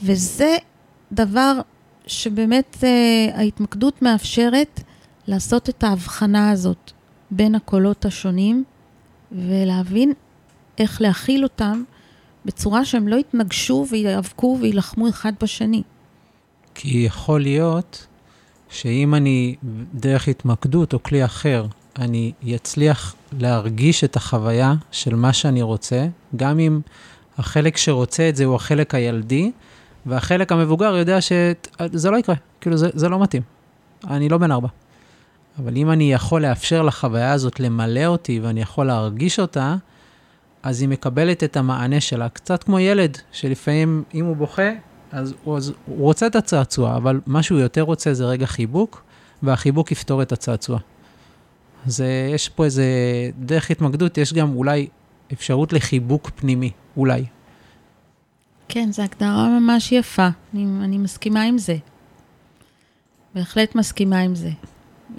[0.02, 0.56] וזה
[1.12, 1.60] דבר
[2.06, 2.84] שבאמת uh,
[3.38, 4.80] ההתמקדות מאפשרת
[5.26, 6.92] לעשות את ההבחנה הזאת
[7.30, 8.64] בין הקולות השונים
[9.32, 10.12] ולהבין
[10.78, 11.82] איך להכיל אותם
[12.44, 15.82] בצורה שהם לא יתנגשו ויאבקו ויילחמו אחד בשני.
[16.74, 18.06] כי יכול להיות
[18.68, 19.54] שאם אני
[19.94, 21.66] דרך התמקדות או כלי אחר
[21.98, 26.06] אני אצליח להרגיש את החוויה של מה שאני רוצה,
[26.36, 26.80] גם אם
[27.38, 29.50] החלק שרוצה את זה הוא החלק הילדי,
[30.06, 33.42] והחלק המבוגר יודע שזה לא יקרה, כאילו זה, זה לא מתאים.
[34.10, 34.68] אני לא בן ארבע.
[35.58, 39.76] אבל אם אני יכול לאפשר לחוויה הזאת למלא אותי ואני יכול להרגיש אותה,
[40.62, 44.70] אז היא מקבלת את המענה שלה, קצת כמו ילד, שלפעמים אם הוא בוכה,
[45.12, 49.02] אז הוא, אז הוא רוצה את הצעצוע, אבל מה שהוא יותר רוצה זה רגע חיבוק,
[49.42, 50.78] והחיבוק יפתור את הצעצוע.
[51.86, 52.84] אז יש פה איזה
[53.38, 54.88] דרך התמקדות, יש גם אולי
[55.32, 57.24] אפשרות לחיבוק פנימי, אולי.
[58.68, 61.76] כן, זו הגדרה ממש יפה, אני, אני מסכימה עם זה.
[63.34, 64.50] בהחלט מסכימה עם זה.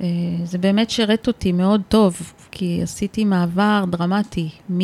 [0.01, 0.07] אה,
[0.43, 4.49] זה באמת שירת אותי מאוד טוב, כי עשיתי מעבר דרמטי.
[4.71, 4.79] מ...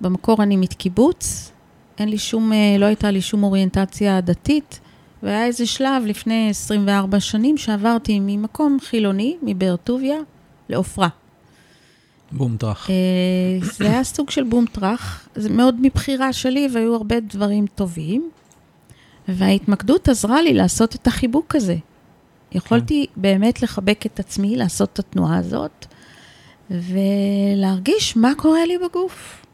[0.00, 1.52] במקור אני מקיבוץ,
[1.98, 4.80] אין לי שום, אה, לא הייתה לי שום אוריינטציה דתית,
[5.22, 10.16] והיה איזה שלב לפני 24 שנים שעברתי ממקום חילוני, מבאר טוביה,
[10.68, 11.08] לעופרה.
[12.32, 12.90] בום טראח.
[12.90, 12.94] אה,
[13.60, 18.30] זה היה סוג של בום טראח, זה מאוד מבחירה שלי, והיו הרבה דברים טובים.
[19.28, 21.76] וההתמקדות עזרה לי לעשות את החיבוק הזה.
[22.52, 23.22] יכולתי כן.
[23.22, 25.86] באמת לחבק את עצמי, לעשות את התנועה הזאת,
[26.70, 29.44] ולהרגיש מה קורה לי בגוף.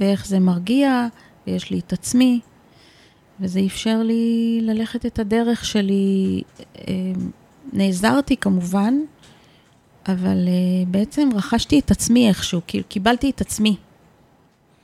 [0.00, 1.06] ואיך זה מרגיע,
[1.46, 2.40] ויש לי את עצמי,
[3.40, 6.42] וזה אפשר לי ללכת את הדרך שלי.
[6.78, 6.94] אה,
[7.72, 8.94] נעזרתי כמובן,
[10.08, 13.76] אבל אה, בעצם רכשתי את עצמי איכשהו, כאילו קיבלתי את עצמי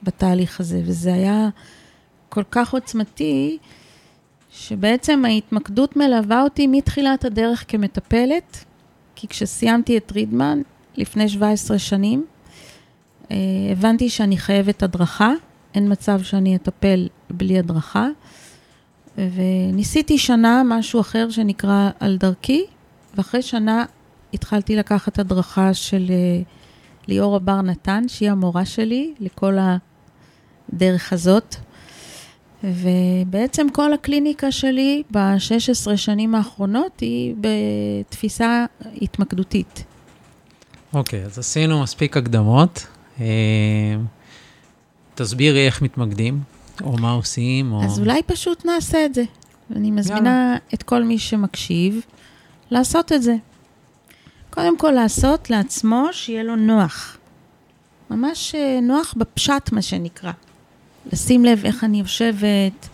[0.03, 1.48] בתהליך הזה, וזה היה
[2.29, 3.59] כל כך עוצמתי,
[4.52, 8.64] שבעצם ההתמקדות מלווה אותי מתחילת הדרך כמטפלת,
[9.14, 10.62] כי כשסיימתי את רידמן
[10.96, 12.26] לפני 17 שנים,
[13.30, 13.36] אה,
[13.72, 15.32] הבנתי שאני חייבת הדרכה,
[15.74, 18.08] אין מצב שאני אטפל בלי הדרכה,
[19.18, 22.64] וניסיתי שנה משהו אחר שנקרא על דרכי,
[23.14, 23.84] ואחרי שנה
[24.34, 26.42] התחלתי לקחת הדרכה של אה,
[27.08, 29.56] ליאורה בר נתן, שהיא המורה שלי לכל
[30.72, 31.56] הדרך הזאת.
[32.64, 38.64] ובעצם כל הקליניקה שלי ב-16 שנים האחרונות היא בתפיסה
[39.03, 39.85] התמקדותית.
[40.94, 42.87] אוקיי, okay, אז עשינו מספיק הקדמות.
[43.20, 43.27] אה,
[45.14, 46.40] תסבירי איך מתמקדים,
[46.83, 47.85] או מה עושים, או...
[47.85, 49.25] אז אולי פשוט נעשה את זה.
[49.77, 50.57] אני מזמינה יאללה.
[50.75, 52.01] את כל מי שמקשיב
[52.70, 53.37] לעשות את זה.
[54.51, 57.16] קודם כל לעשות לעצמו שיהיה לו נוח.
[58.11, 60.33] ממש אה, נוח בפשט, מה שנקרא.
[61.12, 62.88] לשים לב איך אני יושבת,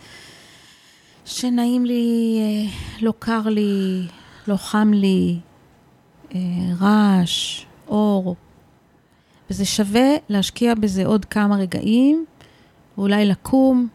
[1.24, 4.06] שנעים לי, אה, לא קר לי,
[4.46, 5.38] לא חם לי,
[6.34, 6.38] אה,
[6.80, 8.36] רעש, אור.
[9.50, 12.24] וזה שווה להשקיע בזה עוד כמה רגעים,
[12.98, 13.88] ואולי לקום,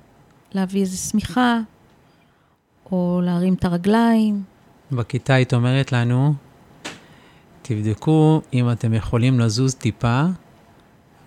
[0.53, 1.59] להביא איזו שמיכה,
[2.91, 4.43] או להרים את הרגליים.
[4.91, 6.33] בכיתה היית אומרת לנו,
[7.61, 10.23] תבדקו אם אתם יכולים לזוז טיפה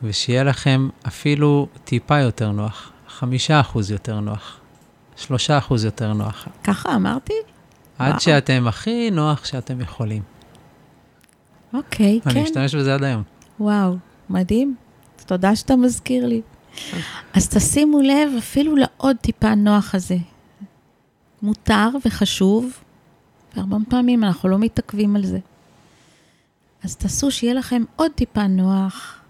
[0.03, 4.61] ושיהיה לכם אפילו טיפה יותר נוח, חמישה אחוז יותר נוח,
[5.17, 6.49] שלושה אחוז יותר נוח.
[6.65, 7.33] ככה אמרתי?
[7.99, 8.21] עד וואו.
[8.21, 10.23] שאתם הכי נוח שאתם יכולים.
[11.75, 12.31] אוקיי, כן.
[12.31, 13.23] אני משתמש בזה עד היום.
[13.61, 13.97] וואו,
[14.31, 14.75] מדהים.
[15.27, 16.41] תודה שאתה מזכיר לי.
[17.35, 20.17] אז תשימו לב אפילו לעוד טיפה נוח הזה.
[21.43, 22.73] מותר וחשוב,
[23.57, 25.39] והרבה פעמים אנחנו לא מתעכבים על זה.
[26.83, 29.21] אז תעשו שיהיה לכם עוד טיפה נוח,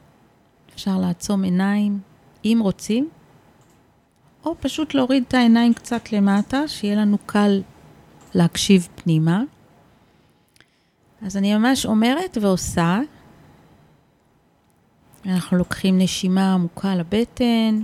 [0.76, 2.00] אפשר לעצום עיניים,
[2.44, 3.08] אם רוצים,
[4.44, 7.62] או פשוט להוריד את העיניים קצת למטה, שיהיה לנו קל
[8.34, 9.42] להקשיב פנימה.
[11.22, 13.00] אז אני ממש אומרת ועושה.
[15.26, 17.82] אנחנו לוקחים נשימה עמוקה לבטן.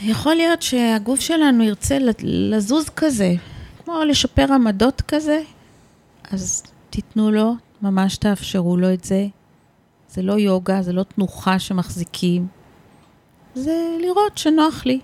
[0.00, 3.34] יכול להיות שהגוף שלנו ירצה לזוז כזה,
[3.84, 5.42] כמו לשפר עמדות כזה,
[6.30, 9.26] אז תיתנו לו, ממש תאפשרו לו את זה.
[10.18, 12.46] זה לא יוגה, זה לא תנוחה שמחזיקים,
[13.54, 15.00] זה לראות שנוח לי.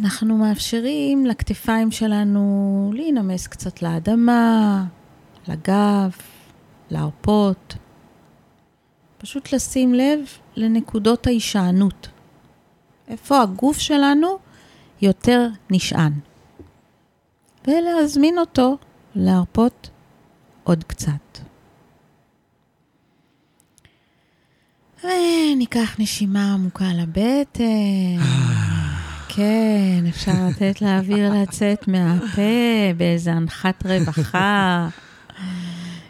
[0.00, 4.84] אנחנו מאפשרים לכתפיים שלנו להינמס קצת לאדמה,
[5.48, 6.10] לגב,
[6.90, 7.74] להרפות.
[9.18, 10.18] פשוט לשים לב
[10.56, 12.08] לנקודות ההישענות.
[13.08, 14.38] איפה הגוף שלנו
[15.02, 16.12] יותר נשען.
[17.66, 18.76] ולהזמין אותו
[19.14, 19.90] להרפות
[20.64, 21.29] עוד קצת.
[25.04, 28.22] וניקח נשימה עמוקה לבטן.
[29.28, 34.88] כן, אפשר לתת לאוויר לצאת מהפה באיזה אנחת רווחה.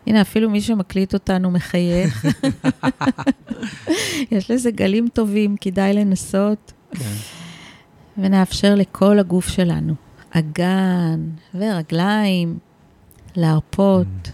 [0.06, 2.26] הנה, אפילו מי שמקליט אותנו מחייך.
[4.30, 6.72] יש לזה גלים טובים, כדאי לנסות.
[6.92, 7.04] כן.
[8.18, 9.94] ונאפשר לכל הגוף שלנו,
[10.30, 11.20] אגן
[11.54, 12.58] ורגליים,
[13.36, 14.30] להרפות.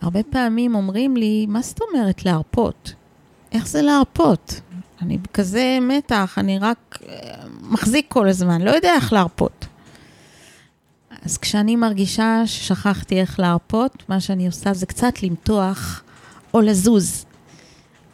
[0.00, 2.94] הרבה פעמים אומרים לי, מה זאת אומרת להרפות?
[3.52, 4.60] איך זה להרפות?
[5.02, 7.14] אני בכזה מתח, אני רק אה,
[7.62, 9.66] מחזיק כל הזמן, לא יודע איך להרפות.
[11.22, 16.02] אז כשאני מרגישה ששכחתי איך להרפות, מה שאני עושה זה קצת למתוח
[16.54, 17.24] או לזוז.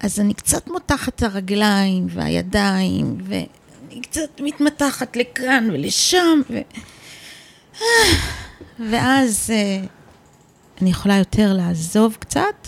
[0.00, 6.58] אז אני קצת מותחת את הרגליים והידיים, ואני קצת מתמתחת לכאן ולשם, ו...
[8.90, 9.86] ואז אה,
[10.82, 12.66] אני יכולה יותר לעזוב קצת,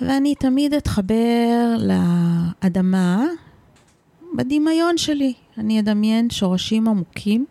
[0.00, 3.24] ואני תמיד אתחבר לאדמה
[4.36, 5.34] בדמיון שלי.
[5.58, 7.46] אני אדמיין שורשים עמוקים,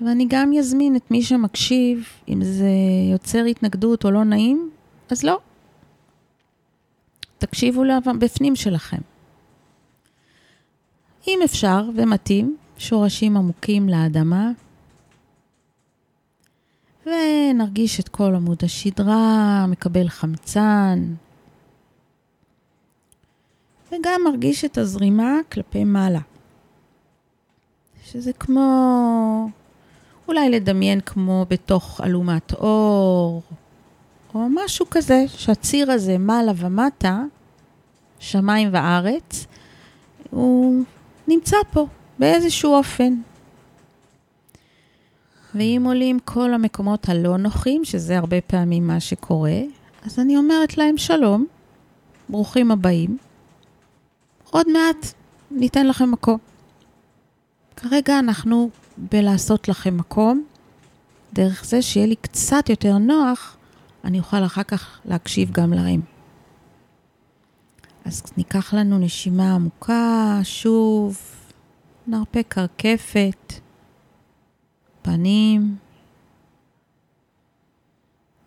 [0.00, 2.68] ואני גם אזמין את מי שמקשיב, אם זה
[3.12, 4.70] יוצר התנגדות או לא נעים,
[5.10, 5.38] אז לא.
[7.38, 7.82] תקשיבו
[8.20, 9.00] בפנים שלכם.
[11.28, 14.50] אם אפשר ומתאים, שורשים עמוקים לאדמה,
[17.06, 21.14] ונרגיש את כל עמוד השדרה, מקבל חמצן,
[23.92, 26.20] וגם מרגיש את הזרימה כלפי מעלה.
[28.04, 29.48] שזה כמו,
[30.28, 33.42] אולי לדמיין כמו בתוך אלומת אור,
[34.34, 37.22] או משהו כזה, שהציר הזה מעלה ומטה,
[38.18, 39.46] שמיים וארץ,
[40.30, 40.84] הוא
[41.28, 41.86] נמצא פה
[42.18, 43.14] באיזשהו אופן.
[45.54, 49.60] ואם עולים כל המקומות הלא נוחים, שזה הרבה פעמים מה שקורה,
[50.02, 51.46] אז אני אומרת להם שלום,
[52.28, 53.18] ברוכים הבאים.
[54.50, 55.12] עוד מעט
[55.50, 56.38] ניתן לכם מקום.
[57.76, 60.44] כרגע אנחנו בלעשות לכם מקום,
[61.32, 63.56] דרך זה שיהיה לי קצת יותר נוח,
[64.04, 66.00] אני אוכל אחר כך להקשיב גם להם.
[68.04, 71.18] אז ניקח לנו נשימה עמוקה, שוב,
[72.06, 73.59] נרפה קרקפת.
[75.10, 75.76] פנים,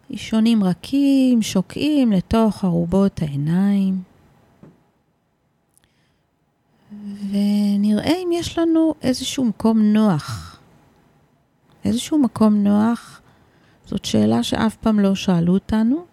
[0.09, 4.01] אישונים רכים, שוקעים לתוך ארובות העיניים.
[7.29, 10.59] ונראה אם יש לנו איזשהו מקום נוח.
[11.85, 13.21] איזשהו מקום נוח,
[13.85, 16.05] זאת שאלה שאף פעם לא שאלו אותנו.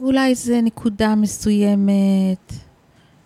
[0.00, 2.52] אולי זה נקודה מסוימת,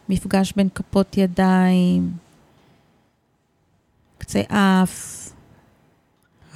[0.08, 2.12] מפגש בין כפות ידיים,
[4.30, 5.28] קצה אף.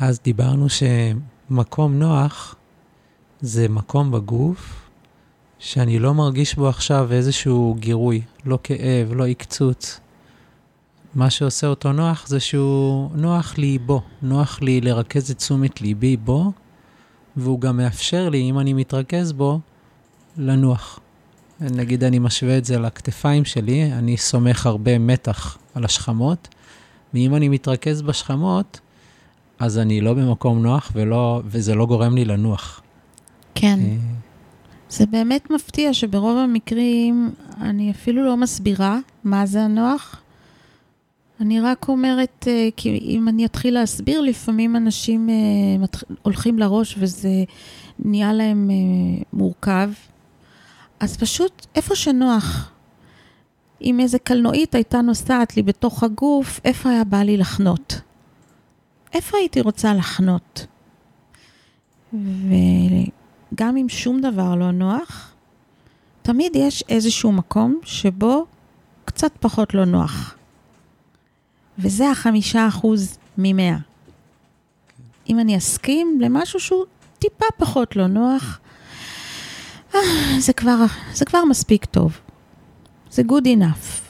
[0.00, 2.54] אז דיברנו שמקום נוח
[3.40, 4.90] זה מקום בגוף
[5.58, 10.00] שאני לא מרגיש בו עכשיו איזשהו גירוי, לא כאב, לא עקצוץ.
[11.14, 16.16] מה שעושה אותו נוח זה שהוא נוח לי בו, נוח לי לרכז את תשומת ליבי
[16.16, 16.52] בו,
[17.36, 19.60] והוא גם מאפשר לי, אם אני מתרכז בו,
[20.36, 21.00] לנוח.
[21.60, 26.48] נגיד אני משווה את זה לכתפיים שלי, אני סומך הרבה מתח על השכמות,
[27.14, 28.80] ואם אני מתרכז בשכמות,
[29.58, 32.82] אז אני לא במקום נוח ולא, וזה לא גורם לי לנוח.
[33.54, 33.78] כן.
[33.82, 33.96] אה,
[34.88, 40.20] זה באמת מפתיע שברוב המקרים אני אפילו לא מסבירה מה זה הנוח.
[41.40, 45.34] אני רק אומרת, אה, כי אם אני אתחיל להסביר, לפעמים אנשים אה,
[46.22, 47.44] הולכים לראש וזה
[47.98, 48.70] נהיה להם
[49.32, 49.90] מורכב.
[51.00, 52.70] אז פשוט איפה שנוח,
[53.84, 58.00] אם איזה קלנועית הייתה נוסעת לי בתוך הגוף, איפה היה בא לי לחנות?
[59.14, 60.66] איפה הייתי רוצה לחנות?
[62.12, 65.34] וגם אם שום דבר לא נוח,
[66.22, 68.46] תמיד יש איזשהו מקום שבו
[69.04, 70.34] קצת פחות לא נוח.
[71.78, 73.76] וזה החמישה אחוז ממאה.
[75.28, 76.84] אם אני אסכים למשהו שהוא
[77.18, 78.60] טיפה פחות לא נוח,
[79.94, 80.00] אה,
[80.38, 82.20] זה כבר, זה כבר מספיק טוב.
[83.14, 84.00] זה good enough.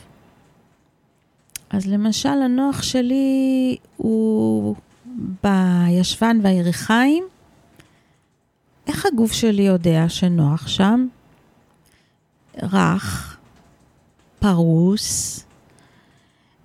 [1.71, 4.77] אז למשל, הנוח שלי הוא
[5.43, 7.25] בישבן והירכיים.
[8.87, 11.07] איך הגוף שלי יודע שנוח שם?
[12.63, 13.37] רך,
[14.39, 15.45] פרוס,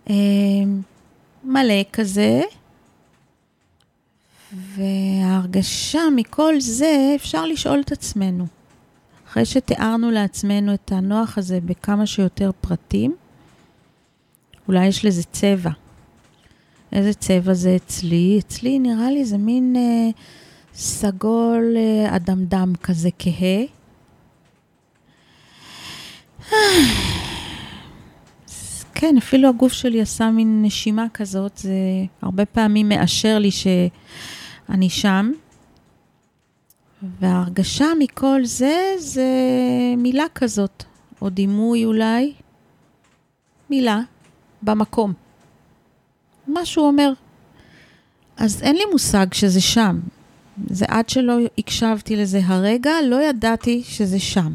[0.09, 0.15] אה,
[1.43, 2.41] מלא כזה,
[4.53, 8.58] וההרגשה מכל זה, אפשר לשאול את עצמנו.
[9.29, 13.15] אחרי שתיארנו לעצמנו את הנוח הזה בכמה שיותר פרטים,
[14.67, 15.69] אולי יש לזה צבע.
[16.91, 18.39] איזה צבע זה אצלי?
[18.39, 20.09] אצלי נראה לי זה מין אה,
[20.73, 23.63] סגול אה, אדמדם כזה כהה.
[28.93, 31.73] כן, אפילו הגוף שלי עשה מין נשימה כזאת, זה
[32.21, 35.31] הרבה פעמים מאשר לי שאני שם.
[37.19, 39.27] וההרגשה מכל זה, זה
[39.97, 40.83] מילה כזאת,
[41.21, 42.33] או דימוי אולי,
[43.69, 44.01] מילה,
[44.61, 45.13] במקום.
[46.47, 47.13] מה שהוא אומר.
[48.37, 49.99] אז אין לי מושג שזה שם.
[50.69, 54.53] זה עד שלא הקשבתי לזה הרגע, לא ידעתי שזה שם.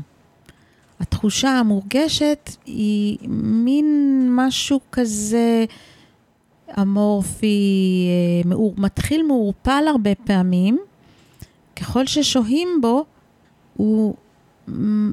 [1.00, 5.64] התחושה המורגשת היא מין משהו כזה
[6.80, 8.06] אמורפי,
[8.46, 10.78] אה, מתחיל מעורפל הרבה פעמים.
[11.76, 13.04] ככל ששוהים בו,
[13.76, 14.14] הוא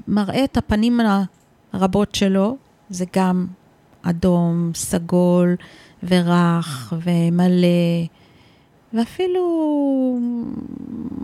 [0.07, 0.99] מראה את הפנים
[1.74, 2.57] הרבות שלו,
[2.89, 3.47] זה גם
[4.01, 5.55] אדום, סגול
[6.03, 8.07] ורך ומלא,
[8.93, 10.20] ואפילו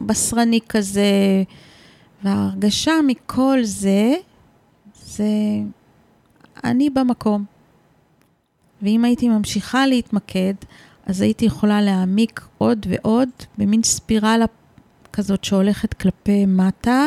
[0.05, 1.43] בשרני כזה.
[2.23, 4.13] וההרגשה מכל זה,
[4.95, 5.25] זה
[6.63, 7.45] אני במקום.
[8.81, 10.53] ואם הייתי ממשיכה להתמקד,
[11.05, 14.45] אז הייתי יכולה להעמיק עוד ועוד במין ספירלה
[15.18, 17.05] כזאת שהולכת כלפי מטה,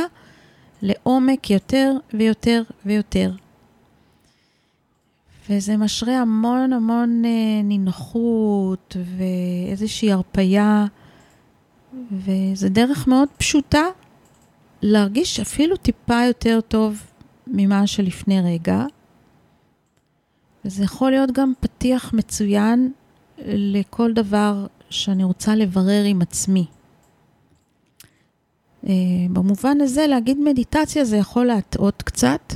[0.82, 3.32] לעומק יותר ויותר ויותר.
[5.50, 10.86] וזה משרה המון המון אה, נינוחות ואיזושהי הרפייה,
[12.12, 13.82] וזו דרך מאוד פשוטה
[14.82, 17.02] להרגיש אפילו טיפה יותר טוב
[17.46, 18.84] ממה שלפני רגע.
[20.64, 22.92] וזה יכול להיות גם פתיח מצוין
[23.46, 26.66] לכל דבר שאני רוצה לברר עם עצמי.
[28.86, 28.92] אה,
[29.30, 32.54] במובן הזה, להגיד מדיטציה זה יכול להטעות קצת,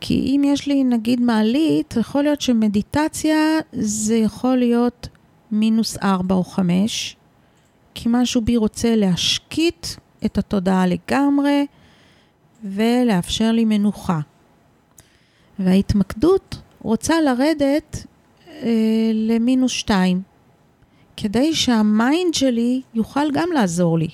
[0.00, 3.36] כי אם יש לי נגיד מעלית, יכול להיות שמדיטציה
[3.72, 5.08] זה יכול להיות
[5.50, 7.16] מינוס ארבע או חמש,
[7.94, 9.86] כי משהו בי רוצה להשקיט
[10.24, 11.66] את התודעה לגמרי
[12.64, 14.20] ולאפשר לי מנוחה.
[15.58, 18.06] וההתמקדות רוצה לרדת
[18.48, 20.22] אה, למינוס שתיים,
[21.16, 24.08] כדי שה mind שלי יוכל גם לעזור לי.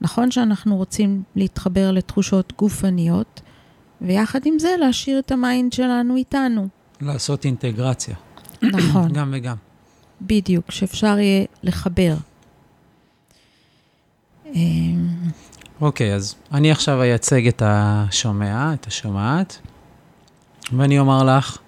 [0.00, 3.40] נכון שאנחנו רוצים להתחבר לתחושות גופניות,
[4.00, 6.68] ויחד עם זה להשאיר את ה mind שלנו איתנו.
[7.00, 8.14] לעשות אינטגרציה.
[8.62, 9.12] נכון.
[9.18, 9.56] גם וגם.
[10.20, 12.14] בדיוק, שאפשר יהיה לחבר.
[14.54, 15.08] אמ,
[15.80, 19.58] אוקיי, אז אני עכשיו אייצג את השומע, את השומעת,
[20.72, 21.58] ואני אומר לך,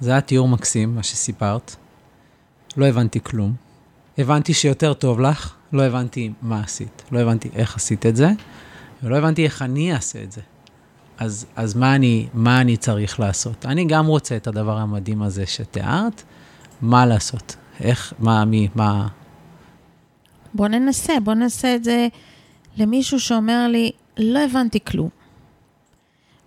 [0.00, 1.76] זה היה תיאור מקסים, מה שסיפרת.
[2.76, 3.54] לא הבנתי כלום.
[4.18, 7.02] הבנתי שיותר טוב לך, לא הבנתי מה עשית.
[7.12, 8.30] לא הבנתי איך עשית את זה,
[9.02, 10.40] ולא הבנתי איך אני אעשה את זה.
[11.18, 13.66] אז, אז מה, אני, מה אני צריך לעשות?
[13.66, 16.22] אני גם רוצה את הדבר המדהים הזה שתיארת,
[16.80, 17.56] מה לעשות?
[17.80, 19.08] איך, מה, מי, מה...
[20.54, 22.08] בוא ננסה, בוא ננסה את זה
[22.76, 25.08] למישהו שאומר לי, לא הבנתי כלום.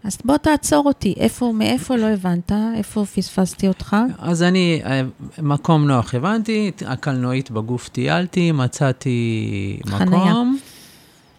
[0.03, 2.51] אז בוא תעצור אותי, איפה, מאיפה לא הבנת?
[2.75, 3.95] איפה פספסתי אותך?
[4.17, 5.01] אז אני, אה,
[5.41, 10.05] מקום נוח הבנתי, הקלנועית בגוף טיילתי, מצאתי חניה.
[10.07, 10.57] מקום.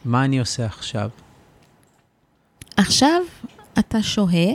[0.04, 1.08] מה אני עושה עכשיו?
[2.76, 3.22] עכשיו
[3.78, 4.52] אתה שוהה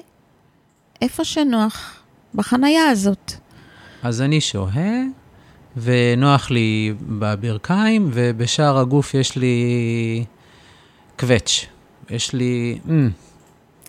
[1.02, 2.00] איפה שנוח,
[2.36, 3.34] בחנייה הזאת.
[4.04, 4.92] אז אני שוהה,
[5.78, 10.26] ונוח לי בברכיים, ובשאר הגוף יש לי
[11.20, 11.66] קווץ'.
[12.10, 12.90] יש לי, mm,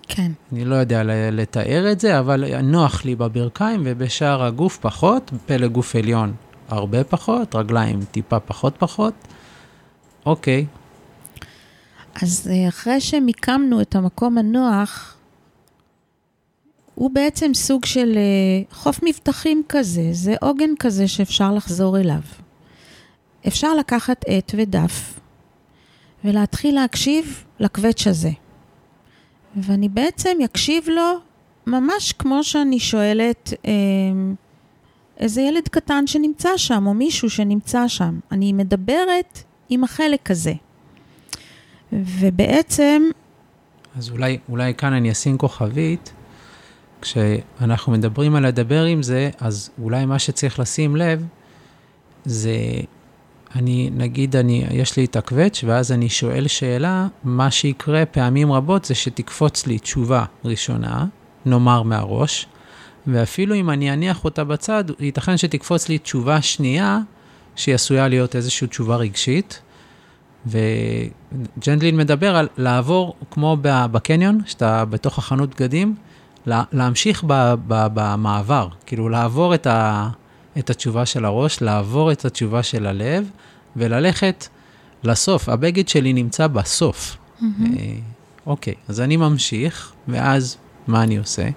[0.08, 0.32] כן.
[0.52, 1.02] אני לא יודע
[1.32, 6.34] לתאר את זה, אבל נוח לי בברכיים, ובשאר הגוף פחות, פלג גוף עליון
[6.68, 9.14] הרבה פחות, רגליים טיפה פחות פחות.
[10.26, 10.66] אוקיי,
[12.22, 15.16] אז אה, אחרי שמיקמנו את המקום הנוח,
[16.94, 22.20] הוא בעצם סוג של אה, חוף מבטחים כזה, זה עוגן כזה שאפשר לחזור אליו.
[23.46, 25.20] אפשר לקחת עט ודף
[26.24, 28.30] ולהתחיל להקשיב לקווץ' הזה.
[29.56, 31.18] ואני בעצם אקשיב לו
[31.66, 33.72] ממש כמו שאני שואלת אה,
[35.18, 38.18] איזה ילד קטן שנמצא שם, או מישהו שנמצא שם.
[38.32, 40.52] אני מדברת עם החלק הזה.
[41.92, 43.02] ובעצם,
[43.98, 46.12] אז אולי, אולי כאן אני אשים כוכבית.
[47.00, 51.26] כשאנחנו מדברים על לדבר עם זה, אז אולי מה שצריך לשים לב,
[52.24, 52.56] זה,
[53.56, 58.84] אני, נגיד, אני, יש לי את הקווץ', ואז אני שואל שאלה, מה שיקרה פעמים רבות
[58.84, 61.06] זה שתקפוץ לי תשובה ראשונה,
[61.46, 62.46] נאמר מהראש,
[63.06, 66.98] ואפילו אם אני אניח אותה בצד, ייתכן שתקפוץ לי תשובה שנייה,
[67.56, 69.62] שהיא עשויה להיות איזושהי תשובה רגשית.
[70.46, 75.94] וג'נדלין מדבר על לעבור, כמו בקניון, שאתה בתוך החנות בגדים,
[76.46, 77.24] לה, להמשיך
[77.66, 80.08] במעבר, כאילו לעבור את, ה,
[80.58, 83.30] את התשובה של הראש, לעבור את התשובה של הלב,
[83.76, 84.48] וללכת
[85.04, 85.48] לסוף.
[85.48, 87.16] הבגד שלי נמצא בסוף.
[87.16, 87.44] mm-hmm.
[87.78, 87.94] אה,
[88.46, 91.48] אוקיי, אז אני ממשיך, ואז מה אני עושה?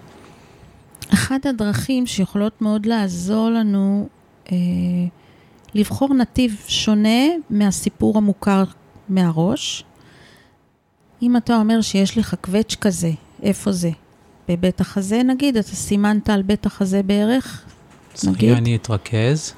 [1.13, 4.09] אחת הדרכים שיכולות מאוד לעזור לנו
[4.51, 4.57] אה,
[5.73, 8.63] לבחור נתיב שונה מהסיפור המוכר
[9.09, 9.83] מהראש.
[11.21, 13.11] אם אתה אומר שיש לך קווץ' כזה,
[13.43, 13.89] איפה זה?
[14.49, 17.65] בבית החזה נגיד, אתה סימנת על בית החזה בערך?
[18.25, 18.51] נגיד?
[18.57, 19.53] אני אתרכז.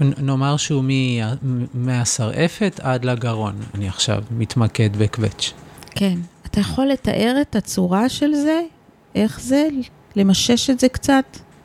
[0.00, 1.34] נאמר שהוא מה-
[1.74, 3.54] מהשרעפת עד לגרון.
[3.74, 5.52] אני עכשיו מתמקד בקווץ'.
[5.90, 6.18] כן.
[6.46, 8.60] אתה יכול לתאר את הצורה של זה?
[9.14, 9.68] איך זה?
[10.16, 11.24] למשש את זה קצת?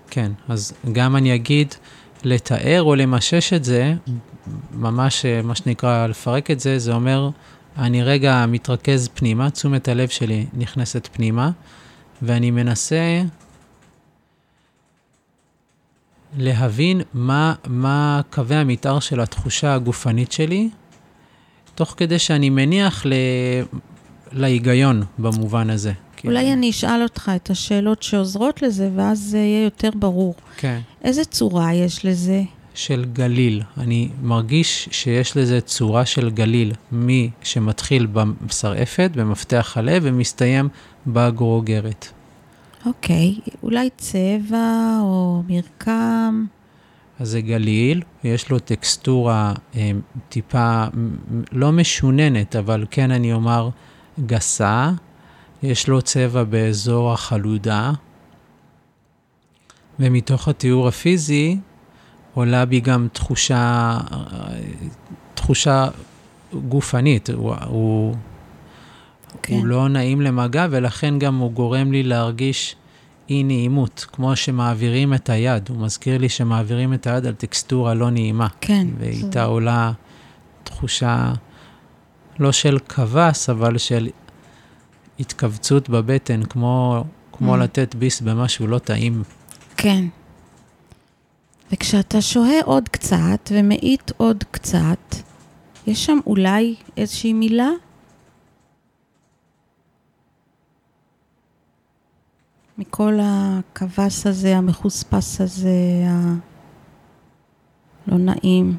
[0.09, 1.73] כן, אז גם אני אגיד
[2.23, 3.93] לתאר או למשש את זה,
[4.73, 7.29] ממש אה, מה שנקרא לפרק את זה, זה אומר,
[7.77, 11.51] אני רגע מתרכז פנימה, תשומת הלב שלי נכנסת פנימה,
[12.21, 13.21] ואני מנסה
[16.37, 20.69] להבין מה, מה קווי המתאר של התחושה הגופנית שלי,
[21.75, 23.13] תוך כדי שאני מניח ל...
[24.31, 25.93] להיגיון במובן הזה.
[26.25, 30.35] אולי אני אשאל אותך את השאלות שעוזרות לזה, ואז זה יהיה יותר ברור.
[30.57, 30.79] כן.
[31.03, 32.43] איזה צורה יש לזה?
[32.73, 33.61] של גליל.
[33.77, 38.07] אני מרגיש שיש לזה צורה של גליל, מי שמתחיל
[38.47, 40.69] בשרעפת, במפתח הלב, ומסתיים
[41.07, 42.07] בגרוגרת.
[42.85, 46.45] אוקיי, אולי צבע או מרקם.
[47.19, 49.91] אז זה גליל, יש לו טקסטורה אה,
[50.29, 50.85] טיפה
[51.51, 53.69] לא משוננת, אבל כן אני אומר
[54.25, 54.91] גסה.
[55.63, 57.91] יש לו צבע באזור החלודה,
[59.99, 61.57] ומתוך התיאור הפיזי
[62.33, 63.97] עולה בי גם תחושה,
[65.33, 65.87] תחושה
[66.53, 67.29] גופנית.
[67.29, 68.15] הוא, הוא,
[69.41, 69.53] כן.
[69.53, 72.75] הוא לא נעים למגע, ולכן גם הוא גורם לי להרגיש
[73.29, 75.69] אי נעימות, כמו שמעבירים את היד.
[75.69, 78.47] הוא מזכיר לי שמעבירים את היד על טקסטורה לא נעימה.
[78.61, 78.87] כן.
[78.97, 79.91] ואיתה עולה
[80.63, 81.33] תחושה
[82.39, 84.09] לא של קבס, אבל של
[85.19, 87.57] התכווצות בבטן, כמו, כמו Mm.
[87.57, 89.23] לתת ביס במשהו לא טעים.
[89.77, 90.05] כן.
[91.71, 95.15] וכשאתה שוהה עוד קצת ומאית עוד קצת,
[95.87, 97.69] יש שם אולי איזושהי מילה?
[102.77, 105.69] מכל הקבס הזה, המחוספס הזה,
[108.07, 108.77] הלא נעים,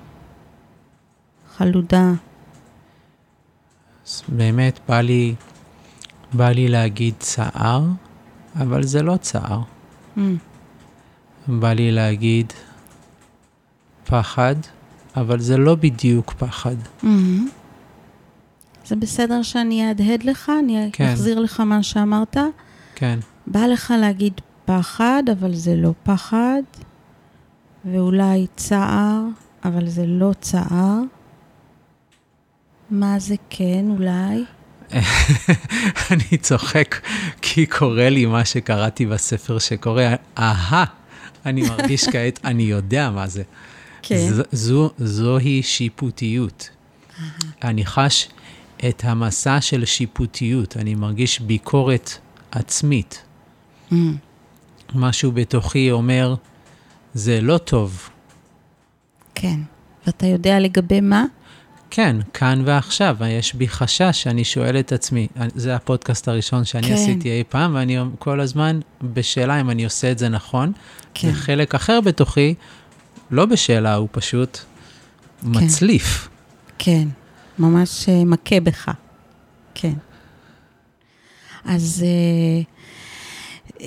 [1.56, 2.12] חלודה.
[4.06, 5.34] אז באמת בא לי,
[6.32, 7.84] בא לי להגיד צער,
[8.60, 9.60] אבל זה לא צער.
[10.16, 10.20] Mm,
[11.48, 12.52] בא לי להגיד
[14.04, 14.56] פחד,
[15.16, 16.76] אבל זה לא בדיוק פחד.
[17.02, 17.48] מהמם.
[18.86, 20.52] זה בסדר שאני אהדהד לך?
[20.58, 21.04] אני כן.
[21.12, 22.36] אחזיר לך מה שאמרת?
[22.94, 26.62] כן, בא לך להגיד פחד, אבל זה לא פחד,
[27.84, 29.20] ואולי צער,
[29.64, 30.98] אבל זה לא צער.
[32.90, 34.44] מה זה כן, אולי?
[36.10, 37.00] אני צוחק
[37.42, 40.14] כי קורה לי מה שקראתי בספר שקורה.
[40.38, 40.84] אהה,
[41.46, 43.42] אני מרגיש כעת, אני יודע מה זה.
[44.08, 46.70] ז, זו, זוהי שיפוטיות.
[47.64, 48.28] אני חש
[48.88, 52.18] את המסע של שיפוטיות, אני מרגיש ביקורת
[52.50, 53.22] עצמית.
[53.92, 53.94] Mm,
[54.94, 56.34] משהו בתוכי אומר,
[57.14, 58.08] זה לא טוב.
[59.34, 59.60] כן.
[60.06, 61.24] ואתה יודע לגבי מה?
[61.90, 66.94] כן, כאן ועכשיו, יש בי חשש שאני שואל את עצמי, זה הפודקאסט הראשון שאני כן.
[66.94, 70.72] עשיתי אי פעם, ואני כל הזמן בשאלה אם אני עושה את זה נכון.
[71.14, 71.28] כן.
[71.32, 72.54] וחלק אחר בתוכי,
[73.30, 74.58] לא בשאלה, הוא פשוט
[75.42, 76.28] מצליף.
[76.78, 77.08] כן.
[77.58, 78.90] ממש אה, מכה בך.
[79.74, 79.94] כן.
[81.64, 82.62] אז אה,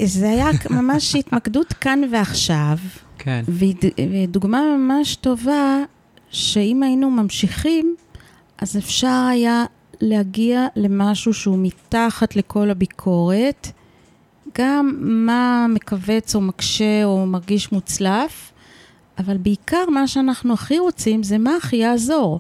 [0.06, 2.78] זה היה ממש התמקדות כאן ועכשיו.
[3.18, 5.80] כן, וד- ודוגמה ממש טובה,
[6.32, 7.96] שאם היינו ממשיכים,
[8.58, 9.66] אז אפשר היה
[10.02, 13.68] להגיע למשהו שהוא מתחת לכל הביקורת,
[14.58, 18.52] גם מה מכווץ או מקשה או מרגיש מוצלף,
[19.18, 22.40] אבל בעיקר מה שאנחנו הכי רוצים זה מה הכי יעזור.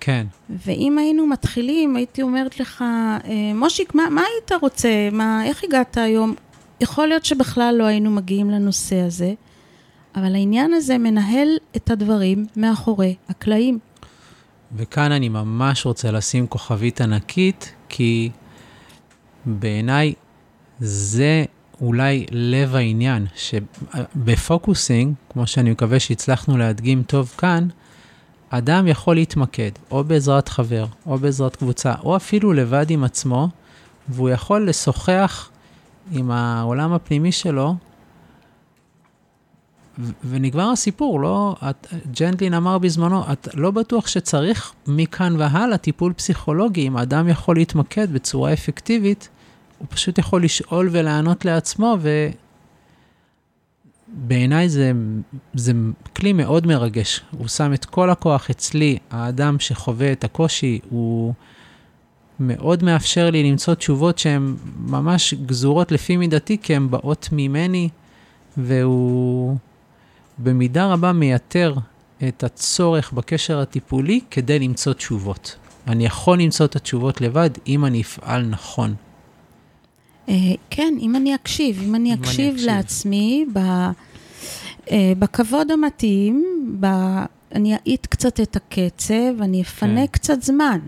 [0.00, 0.26] כן,
[0.66, 3.18] ואם היינו מתחילים, הייתי אומרת לך, "אה,
[3.54, 4.88] מושיק, מה, מה היית רוצה?
[5.12, 6.34] מה, איך הגעת היום?
[6.82, 9.34] יכול להיות שבכלל לא היינו מגיעים לנושא הזה,
[10.16, 13.78] אבל העניין הזה מנהל את הדברים מאחורי הקלעים.
[14.76, 18.30] וכאן אני ממש רוצה לשים כוכבית ענקית, כי
[19.46, 20.14] בעיניי
[20.80, 21.44] זה
[21.80, 27.68] אולי לב העניין, שבפוקוסינג, כמו שאני מקווה שהצלחנו להדגים טוב כאן,
[28.50, 33.48] אדם יכול להתמקד, או בעזרת חבר, או בעזרת קבוצה, או אפילו לבד עם עצמו,
[34.08, 35.50] והוא יכול לשוחח
[36.10, 37.74] עם העולם הפנימי שלו,
[39.98, 41.86] ו- ונגמר הסיפור, לא, את,
[42.20, 48.12] ג'נדלין אמר בזמנו, את לא בטוח שצריך מכאן והלאה טיפול פסיכולוגי, אם האדם יכול להתמקד
[48.12, 49.28] בצורה אפקטיבית,
[49.78, 51.96] הוא פשוט יכול לשאול ולענות לעצמו,
[54.08, 54.92] ובעיניי זה,
[55.54, 55.72] זה
[56.16, 57.20] כלי מאוד מרגש.
[57.30, 61.34] הוא שם את כל הכוח אצלי, האדם שחווה את הקושי, הוא
[62.42, 67.88] מאוד מאפשר לי למצוא תשובות שהן ממש גזורות לפי מידתי, כי הן באות ממני,
[68.56, 69.56] והוא
[70.38, 71.74] במידה רבה מייתר
[72.28, 75.56] את הצורך בקשר הטיפולי כדי למצוא תשובות.
[75.86, 78.94] אני יכול למצוא את התשובות לבד אם אני אפעל נכון.
[80.28, 80.34] אה,
[80.70, 82.54] כן, אם אני אקשיב, אם אני אקשיב.
[82.58, 86.44] לעצמי אה, בכבוד המתאים,
[87.54, 90.06] אני אאט קצת את הקצב, אני אפנה כן.
[90.06, 90.78] קצת זמן.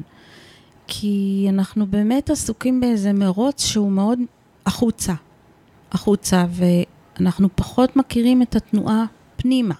[0.87, 4.18] כי אנחנו באמת עסוקים באיזה מרוץ שהוא מאוד
[4.66, 5.14] החוצה.
[5.93, 9.05] החוצה, ואנחנו פחות מכירים את התנועה
[9.37, 9.74] פנימה.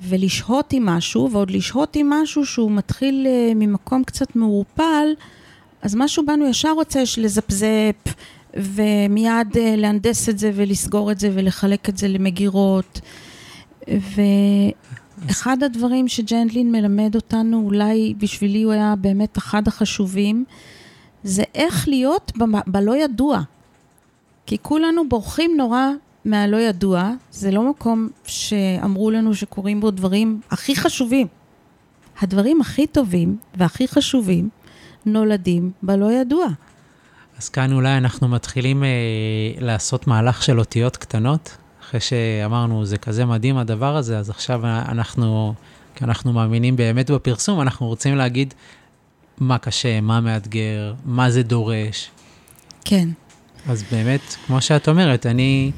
[0.00, 5.06] ולשהות עם משהו, ועוד לשהות עם משהו שהוא מתחיל אה, ממקום קצת מעורפל,
[5.82, 8.14] אז משהו בנו ישר רוצה לזפזפ,
[8.54, 13.00] ומיד אה, להנדס את זה ולסגור את זה ולחלק את זה למגירות.
[15.26, 20.44] ואחד הדברים שג'נדלין מלמד אותנו, אולי בשבילי הוא היה באמת אחד החשובים,
[21.24, 22.32] זה איך להיות
[22.66, 23.40] בלא ידוע.
[24.46, 25.88] כי כולנו בורחים נורא
[26.24, 31.26] מהלא ידוע, זה לא מקום שאמרו לנו שקורים בו דברים הכי חשובים.
[32.20, 34.48] הדברים הכי טובים והכי חשובים
[35.06, 36.46] נולדים בלא ידוע.
[37.38, 38.88] אז כאן אולי אנחנו מתחילים אה,
[39.60, 41.56] לעשות מהלך של אותיות קטנות,
[41.88, 45.54] אחרי שאמרנו, זה כזה מדהים הדבר הזה, אז עכשיו אנחנו,
[45.94, 48.54] כי אנחנו מאמינים באמת בפרסום, אנחנו רוצים להגיד
[49.38, 52.10] מה קשה, מה מאתגר, מה זה דורש.
[52.84, 53.08] כן.
[53.68, 55.72] אז באמת, כמו שאת אומרת, אני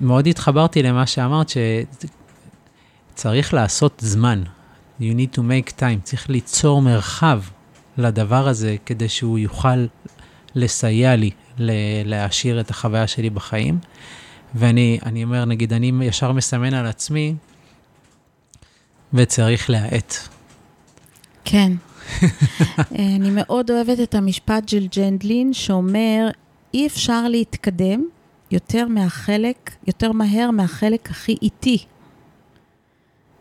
[0.00, 1.52] מאוד התחברתי למה שאמרת,
[3.14, 4.42] שצריך לעשות זמן.
[5.00, 7.40] You need to make time, צריך ליצור מרחב
[7.98, 9.86] לדבר הזה כדי שהוא יוכל
[10.54, 11.30] לסייע לי
[12.04, 13.78] להעשיר את החוויה שלי בחיים.
[14.54, 17.34] ואני אני אומר, נגיד, אני ישר מסמן על עצמי,
[19.14, 20.14] וצריך להאט.
[21.44, 21.72] כן.
[23.18, 26.28] אני מאוד אוהבת את המשפט של ג'נדלין, שאומר,
[26.74, 28.04] אי אפשר להתקדם
[28.50, 31.78] יותר מהחלק, יותר מהר מהחלק הכי איטי.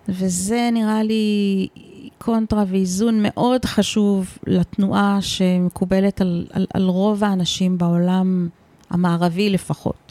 [0.09, 1.67] וזה נראה לי
[2.17, 8.49] קונטרה ואיזון מאוד חשוב לתנועה שמקובלת על, על, על רוב האנשים בעולם
[8.89, 10.10] המערבי לפחות.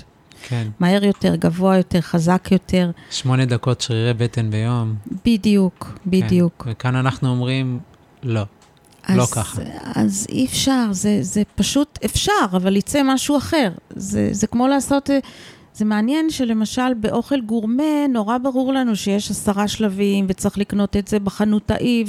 [0.50, 2.90] כן, מהר יותר, גבוה יותר, חזק יותר.
[3.10, 4.94] שמונה דקות שרירי בטן ביום.
[5.24, 6.62] בדיוק, בדיוק.
[6.64, 6.70] כן.
[6.70, 7.78] וכאן אנחנו אומרים,
[8.22, 8.42] לא.
[9.04, 9.62] אז, לא ככה.
[9.94, 13.70] אז אי אפשר, זה, זה פשוט אפשר, אבל יצא משהו אחר.
[13.90, 15.18] זה, זה כמו לעשות, אה,
[15.74, 21.20] זה מעניין שלמשל באוכל גורמה, נורא ברור לנו שיש עשרה שלבים וצריך לקנות את זה
[21.20, 22.06] בחנות ההיא,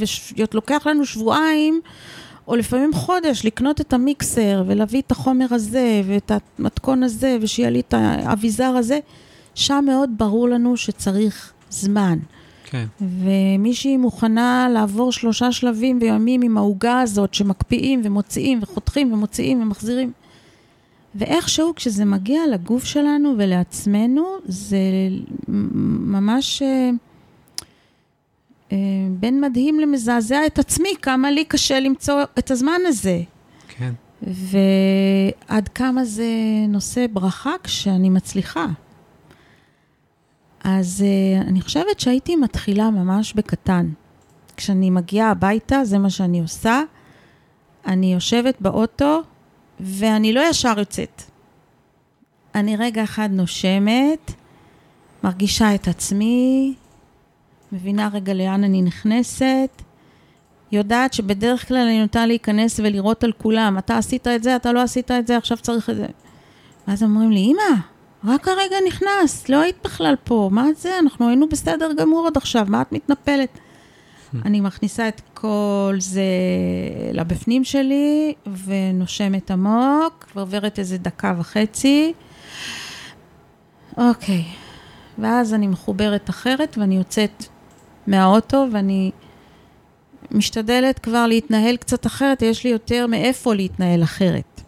[0.53, 1.81] ולוקח לנו שבועיים,
[2.47, 7.79] או לפעמים חודש, לקנות את המיקסר ולהביא את החומר הזה ואת המתכון הזה, ושיהיה לי
[7.79, 8.99] את האביזר הזה.
[9.55, 12.19] שם מאוד ברור לנו שצריך זמן.
[12.65, 12.85] כן.
[13.01, 20.11] ומישהי מוכנה לעבור שלושה שלבים וימים עם העוגה הזאת שמקפיאים ומוציאים וחותכים ומוציאים ומחזירים.
[21.15, 24.77] ואיכשהו כשזה מגיע לגוף שלנו ולעצמנו, זה
[25.47, 26.89] ממש אה,
[29.09, 33.21] בין מדהים למזעזע את עצמי, כמה לי קשה למצוא את הזמן הזה.
[33.67, 33.93] כן.
[34.21, 36.25] ועד כמה זה
[36.67, 38.65] נושא ברכה כשאני מצליחה.
[40.63, 43.89] אז uh, אני חושבת שהייתי מתחילה ממש בקטן.
[44.57, 46.81] כשאני מגיעה הביתה, זה מה שאני עושה.
[47.87, 49.21] אני יושבת באוטו,
[49.79, 51.21] ואני לא ישר יוצאת.
[52.55, 54.33] אני רגע אחד נושמת,
[55.23, 56.73] מרגישה את עצמי,
[57.71, 59.81] מבינה רגע לאן אני נכנסת,
[60.71, 64.81] יודעת שבדרך כלל אני נוטה להיכנס ולראות על כולם, אתה עשית את זה, אתה לא
[64.81, 66.07] עשית את זה, עכשיו צריך את זה.
[66.87, 67.79] ואז אומרים לי, אמא,
[68.25, 70.99] רק הרגע נכנסת, לא היית בכלל פה, מה זה?
[70.99, 73.59] אנחנו היינו בסדר גמור עד עכשיו, מה את מתנפלת?
[74.45, 76.23] אני מכניסה את כל זה
[77.13, 78.33] לבפנים שלי,
[78.65, 82.13] ונושמת עמוק, ועוברת איזה דקה וחצי.
[83.97, 84.43] אוקיי,
[85.19, 87.45] ואז אני מחוברת אחרת, ואני יוצאת
[88.07, 89.11] מהאוטו, ואני
[90.31, 94.61] משתדלת כבר להתנהל קצת אחרת, יש לי יותר מאיפה להתנהל אחרת.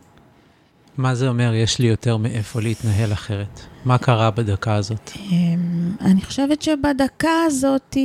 [0.98, 3.60] מה זה אומר, יש לי יותר מאיפה להתנהל אחרת?
[3.86, 5.12] מה קרה בדקה הזאת?
[5.16, 7.98] אמ, אני חושבת שבדקה הזאת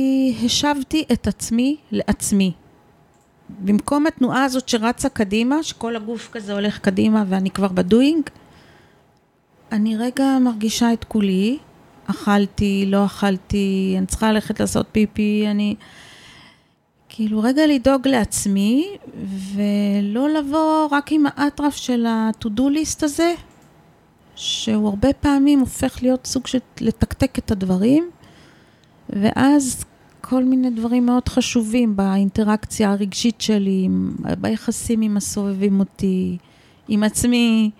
[0.45, 2.53] השבתי את עצמי לעצמי.
[3.49, 8.29] במקום התנועה הזאת שרצה קדימה, שכל הגוף כזה הולך קדימה ואני כבר בדואינג,
[9.71, 11.57] אני רגע מרגישה את כולי,
[12.09, 15.75] אכלתי, לא אכלתי, אני צריכה ללכת לעשות פיפי, אני...
[17.09, 18.87] כאילו רגע לדאוג לעצמי,
[19.53, 23.33] ולא לבוא רק עם האטרף של ה-to-do list הזה,
[24.35, 28.09] שהוא הרבה פעמים הופך להיות סוג של לתקתק את הדברים,
[29.09, 29.85] ואז
[30.21, 33.87] כל מיני דברים מאוד חשובים באינטראקציה הרגשית שלי,
[34.41, 36.37] ביחסים עם הסובבים אותי,
[36.87, 37.71] עם עצמי,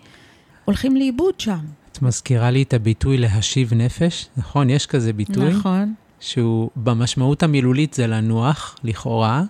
[0.64, 1.79] הולכים לאיבוד שם.
[2.00, 4.70] את מזכירה לי את הביטוי להשיב נפש, נכון?
[4.70, 5.52] יש כזה ביטוי.
[5.52, 5.94] נכון.
[6.20, 9.42] שהוא במשמעות המילולית זה לנוח, לכאורה,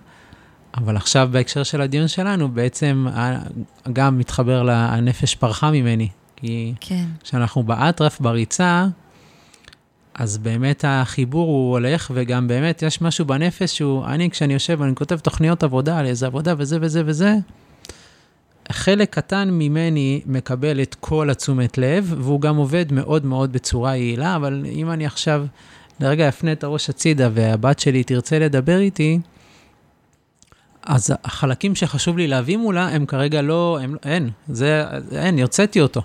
[0.77, 3.07] אבל עכשיו בהקשר של הדיון שלנו, בעצם
[3.93, 6.09] גם מתחבר לנפש פרחה ממני.
[6.35, 7.05] כי כן.
[7.23, 8.87] כשאנחנו באטרף, בריצה,
[10.13, 14.95] אז באמת החיבור הוא הולך, וגם באמת יש משהו בנפש שהוא, אני, כשאני יושב ואני
[14.95, 17.35] כותב תוכניות עבודה על איזה עבודה וזה וזה וזה,
[18.71, 24.35] חלק קטן ממני מקבל את כל התשומת לב, והוא גם עובד מאוד מאוד בצורה יעילה,
[24.35, 25.45] אבל אם אני עכשיו
[25.99, 29.19] לרגע אפנה את הראש הצידה והבת שלי תרצה לדבר איתי,
[30.83, 36.01] אז החלקים שחשוב לי להביא מולה, הם כרגע לא, הם, אין, זה, אין, הרציתי אותו.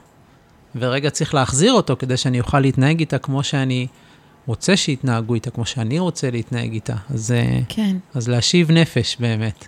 [0.75, 3.87] ורגע צריך להחזיר אותו כדי שאני אוכל להתנהג איתה כמו שאני
[4.47, 6.95] רוצה שיתנהגו איתה, כמו שאני רוצה להתנהג איתה.
[7.11, 7.35] אז,
[7.69, 7.97] כן.
[8.15, 9.67] אז להשיב נפש באמת.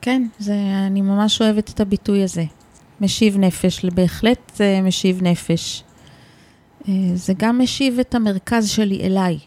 [0.00, 0.54] כן, זה,
[0.86, 2.44] אני ממש אוהבת את הביטוי הזה.
[3.00, 5.84] משיב נפש, בהחלט זה משיב נפש.
[6.88, 9.38] אה, זה גם משיב את המרכז שלי אליי.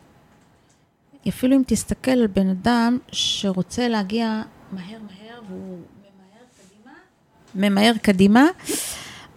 [1.27, 4.41] אפילו אם תסתכל על בן אדם שרוצה להגיע
[4.71, 6.91] מהר מהר והוא ממהר קדימה,
[7.55, 8.45] ממהר קדימה,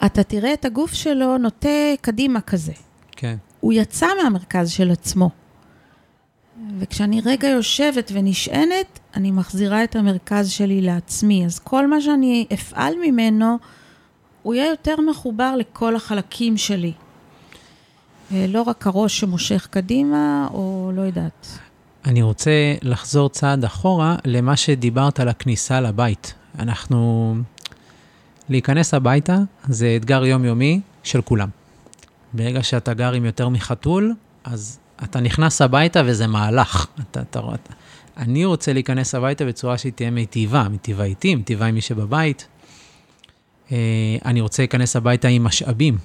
[0.07, 1.69] אתה תראה את הגוף שלו נוטה
[2.01, 2.73] קדימה כזה.
[3.13, 3.37] כן.
[3.61, 5.31] הוא יצא מהמרכז של עצמו.
[6.79, 11.47] וכשאני רגע יושבת ונשענת, אני מחזירה את המרכז שלי לעצמי.
[11.47, 13.59] אז כל מה שאני אפעל ממנו,
[14.43, 16.93] הוא יהיה יותר מחובר לכל החלקים שלי.
[18.33, 21.59] אה, לא רק הראש שמושך קדימה, או לא יודעת.
[22.05, 26.35] אני רוצה לחזור צעד אחורה למה שדיברת על הכניסה לבית.
[26.59, 27.35] אנחנו...
[28.49, 29.39] להיכנס הביתה
[29.69, 31.49] זה אתגר יומיומי של כולם.
[32.33, 36.87] ברגע שאתה גר עם יותר מחתול, אז אתה נכנס הביתה וזה מהלך.
[37.11, 37.73] אתה, אתה, אתה,
[38.17, 42.49] אני רוצה להיכנס הביתה בצורה שהיא תהיה מיטיבה, מיטיבה איתי, מיטיבה עם מי שבבית.
[43.73, 43.77] אה,
[44.25, 45.99] אני רוצה להיכנס הביתה עם משאבים,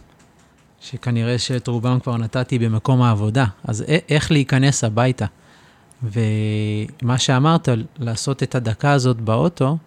[0.80, 3.46] שכנראה שאת רובם כבר נתתי במקום העבודה.
[3.64, 5.26] אז איך להיכנס הביתה?
[6.04, 7.70] ומה שאמרת,
[8.00, 9.78] לעשות את הדקה הזאת באוטו,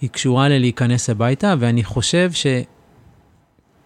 [0.00, 2.32] היא קשורה ללהיכנס הביתה, ואני חושב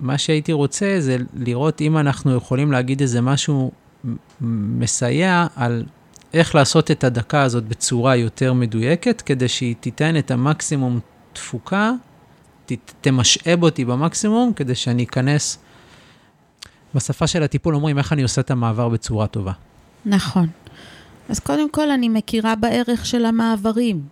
[0.01, 3.71] שמה שהייתי רוצה זה לראות אם אנחנו יכולים להגיד איזה משהו
[4.41, 5.85] מסייע על
[6.35, 11.01] איך לעשות את הדקה הזאת בצורה יותר מדויקת, כדי שהיא תיתן את המקסימום
[11.33, 11.93] תפוקה
[13.01, 15.59] תמשאב אותי במקסימום, כדי שאני אכנס...
[16.95, 19.53] בשפה של הטיפול אומרים איך אני עושה את המעבר בצורה טובה.
[20.07, 20.47] נכון.
[21.29, 24.03] אז קודם כל, אני מכירה בערך של המעברים.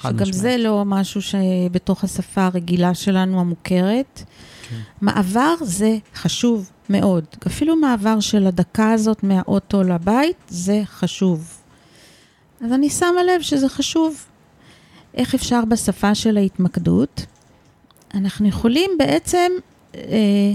[0.00, 0.34] שגם משמעית.
[0.34, 4.22] זה לא משהו שבתוך השפה הרגילה שלנו המוכרת.
[4.70, 4.76] כן.
[5.00, 7.24] מעבר זה חשוב מאוד.
[7.46, 11.58] אפילו מעבר של הדקה הזאת מהאוטו לבית, זה חשוב.
[12.60, 14.24] אז אני שמה לב שזה חשוב.
[15.14, 17.26] איך אפשר בשפה של ההתמקדות?
[18.14, 19.52] אנחנו יכולים בעצם
[19.94, 20.52] אה,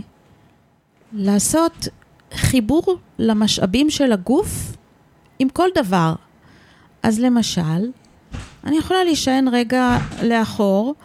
[1.13, 1.87] לעשות
[2.33, 4.75] חיבור למשאבים של הגוף
[5.39, 6.13] עם כל דבר.
[7.03, 7.91] אז למשל,
[8.63, 10.95] אני יכולה להישען רגע לאחור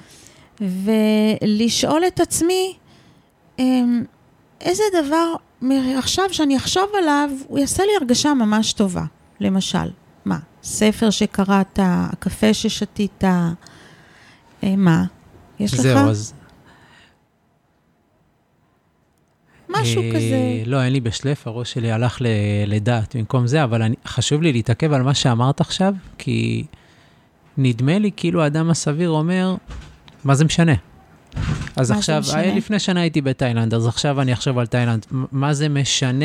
[0.60, 2.76] ולשאול את עצמי,
[4.60, 5.34] איזה דבר
[5.98, 9.04] עכשיו שאני אחשוב עליו, הוא יעשה לי הרגשה ממש טובה.
[9.40, 9.90] למשל,
[10.24, 10.38] מה?
[10.62, 15.04] ספר שקראת, הקפה ששתית, אה, מה?
[15.60, 16.00] יש זהו, לך?
[16.00, 16.34] זהו, אז
[19.68, 20.62] משהו אה, כזה.
[20.66, 22.18] לא, אין לי בשלף, הראש שלי הלך
[22.66, 26.64] לדעת במקום זה, אבל אני, חשוב לי להתעכב על מה שאמרת עכשיו, כי
[27.58, 29.54] נדמה לי כאילו האדם הסביר אומר,
[30.24, 30.74] מה זה משנה?
[31.76, 32.54] אז עכשיו, משנה?
[32.54, 35.06] לפני שנה הייתי בתאילנד, אז עכשיו אני אחשוב על תאילנד.
[35.10, 36.24] מה זה משנה,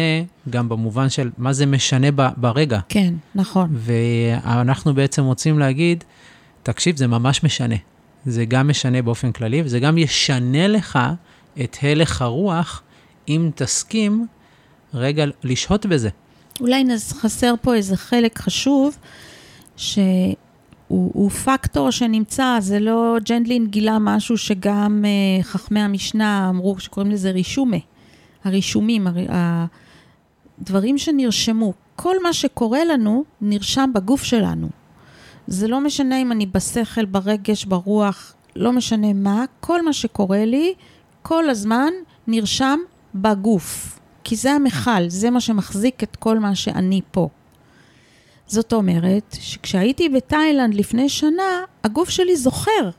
[0.49, 2.80] גם במובן של מה זה משנה ב, ברגע.
[2.89, 3.70] כן, נכון.
[3.74, 6.03] ואנחנו בעצם רוצים להגיד,
[6.64, 7.76] תקשיב, זה ממש משנה.
[8.26, 10.99] זה גם משנה באופן כללי, וזה גם ישנה לך
[11.64, 12.82] את הלך הרוח
[13.30, 14.28] אם תסכים
[14.93, 16.09] רגע לשהות בזה.
[16.59, 16.84] אולי
[17.22, 18.97] חסר פה איזה חלק חשוב,
[20.88, 27.31] שהוא פקטור שנמצא, זה לא, ג'נדלין גילה משהו שגם uh, חכמי המשנה אמרו, שקוראים לזה
[27.31, 27.77] רישומה.
[28.43, 29.15] הרישומים, הר,
[30.61, 31.73] הדברים שנרשמו.
[31.95, 34.69] כל מה שקורה לנו, נרשם בגוף שלנו.
[35.47, 40.73] זה לא משנה אם אני בשכל, ברגש, ברוח, לא משנה מה, כל מה שקורה לי,
[41.21, 41.89] כל הזמן
[42.27, 42.79] נרשם
[43.15, 47.29] בגוף, כי זה המכל, זה מה שמחזיק את כל מה שאני פה.
[48.54, 52.89] זאת אומרת, שכשהייתי בתאילנד לפני שנה, הגוף שלי זוכר.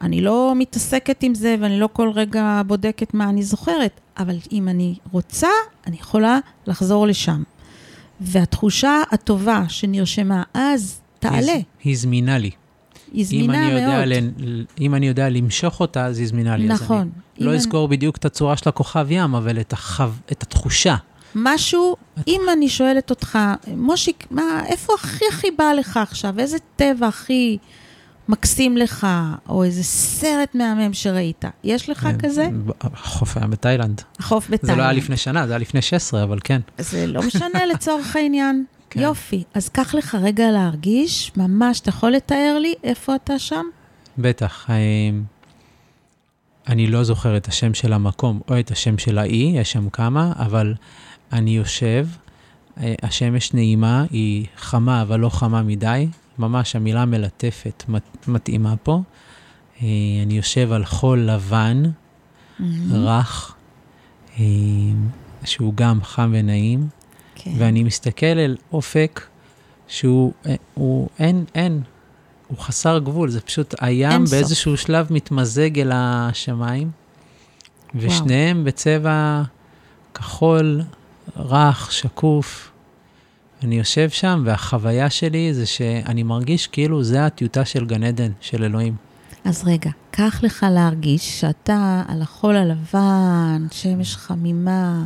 [0.00, 4.68] אני לא מתעסקת עם זה ואני לא כל רגע בודקת מה אני זוכרת, אבל אם
[4.68, 5.48] אני רוצה,
[5.86, 7.42] אני יכולה לחזור לשם.
[8.20, 11.52] והתחושה הטובה שנרשמה אז, תעלה.
[11.52, 12.50] היא, היא זמינה לי.
[13.12, 14.08] היא זמינה מאוד.
[14.36, 16.66] ל, אם אני יודע למשוך אותה, אז היא זמינה לי.
[16.66, 17.10] נכון.
[17.38, 20.04] לא אם אזכור בדיוק את הצורה של הכוכב ים, אבל את, החו...
[20.32, 20.96] את התחושה.
[21.34, 21.96] משהו,
[22.28, 23.38] אם אני שואלת אותך,
[23.76, 26.38] מושיק, מה, איפה הכי הכי בא לך עכשיו?
[26.38, 27.58] איזה טבע הכי
[28.28, 29.06] מקסים לך,
[29.48, 31.44] או איזה סרט מהמם שראית?
[31.64, 32.48] יש לך כזה?
[32.80, 34.02] החוף היה בתאילנד.
[34.18, 34.66] החוף בתאילנד.
[34.66, 36.60] זה לא היה לפני שנה, זה היה לפני 16, אבל כן.
[36.78, 38.64] זה לא משנה לצורך העניין.
[38.90, 39.00] כן.
[39.00, 39.42] יופי.
[39.54, 43.64] אז קח לך רגע להרגיש, ממש, אתה יכול לתאר לי איפה אתה שם?
[44.18, 44.66] בטח.
[46.68, 50.32] אני לא זוכר את השם של המקום או את השם של האי, יש שם כמה,
[50.36, 50.74] אבל
[51.32, 52.06] אני יושב,
[52.80, 56.08] אה, השמש נעימה, היא חמה, אבל לא חמה מדי.
[56.38, 59.02] ממש המילה מלטפת מת, מתאימה פה.
[59.82, 59.86] אה,
[60.22, 61.82] אני יושב על חול לבן,
[62.90, 63.54] רך,
[64.38, 64.44] אה,
[65.44, 66.88] שהוא גם חם ונעים,
[67.34, 67.50] כן.
[67.58, 69.20] ואני מסתכל אל אופק
[69.88, 70.32] שהוא,
[70.74, 71.82] הוא, אין, אין,
[72.54, 74.34] הוא חסר גבול, זה פשוט הים אין סוף.
[74.34, 76.90] באיזשהו שלב מתמזג אל השמיים,
[77.94, 79.42] ושניהם בצבע
[80.14, 80.82] כחול,
[81.36, 82.70] רך, שקוף.
[83.62, 88.64] אני יושב שם, והחוויה שלי זה שאני מרגיש כאילו זה הטיוטה של גן עדן, של
[88.64, 88.96] אלוהים.
[89.44, 95.04] אז רגע, קח לך להרגיש שאתה על החול הלבן, שמש חמימה,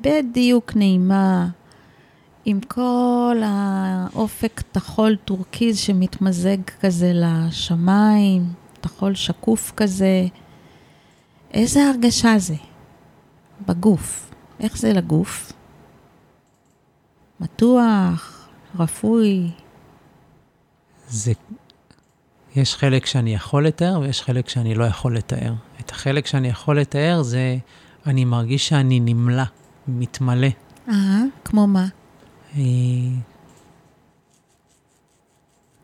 [0.00, 1.46] בדיוק נעימה,
[2.44, 10.26] עם כל האופק תכול טורקיז שמתמזג כזה לשמיים, תכול שקוף כזה.
[11.54, 12.54] איזה הרגשה זה?
[13.68, 14.30] בגוף.
[14.60, 15.52] איך זה לגוף?
[17.40, 19.50] מתוח, רפוי.
[21.08, 21.32] זה...
[22.56, 25.52] יש חלק שאני יכול לתאר ויש חלק שאני לא יכול לתאר.
[25.80, 27.56] את החלק שאני יכול לתאר זה,
[28.06, 29.42] אני מרגיש שאני נמלא,
[29.88, 30.48] מתמלא.
[30.88, 31.86] אה, כמו מה?
[32.56, 32.62] אה,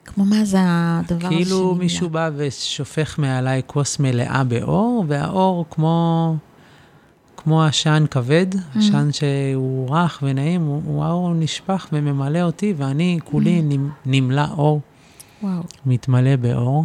[0.05, 1.75] כמו מה זה הדבר כאילו שנמלא?
[1.75, 6.37] מישהו בא ושופך מעליי כוס מלאה באור, והאור כמו,
[7.37, 8.47] כמו עשן כבד,
[8.77, 14.81] עשן שהוא רך ונעים, הוא, הוא האור נשפך וממלא אותי, ואני כולי נמ- נמלא אור,
[15.43, 15.63] וואו.
[15.87, 16.85] מתמלא באור.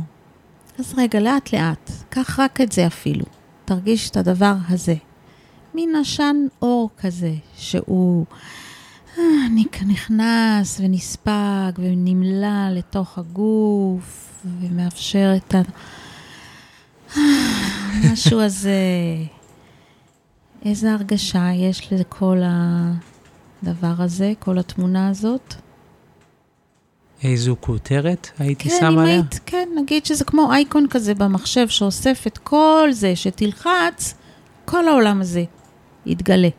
[0.79, 3.25] אז רגע, לאט לאט, קח רק את זה אפילו.
[3.65, 4.95] תרגיש את הדבר הזה.
[5.75, 8.25] מין עשן אור כזה, שהוא
[9.87, 15.61] נכנס ונספג ונמלא לתוך הגוף, ומאפשר את ה...
[17.17, 17.21] אה,
[18.11, 18.73] משהו הזה.
[20.65, 25.53] איזה הרגשה יש לכל הדבר הזה, כל התמונה הזאת?
[27.23, 29.13] איזו כותרת הייתי כן, שם אם עליה?
[29.13, 34.13] היית, כן, נגיד שזה כמו אייקון כזה במחשב שאוסף את כל זה, שתלחץ,
[34.65, 35.43] כל העולם הזה
[36.05, 36.49] יתגלה.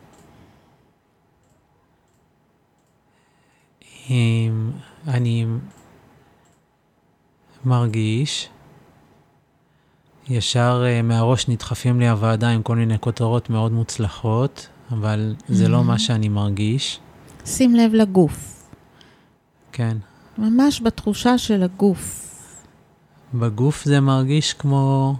[5.07, 5.45] אני
[7.65, 8.49] מרגיש,
[10.29, 15.83] ישר אה, מהראש נדחפים לי הוועדה עם כל מיני כותרות מאוד מוצלחות, אבל זה לא
[15.83, 16.99] מה שאני מרגיש.
[17.45, 18.63] שים לב לגוף,
[19.71, 19.97] כן.
[20.37, 22.21] ממש בתחושה של הגוף.
[23.33, 25.15] בגוף זה מרגיש כמו...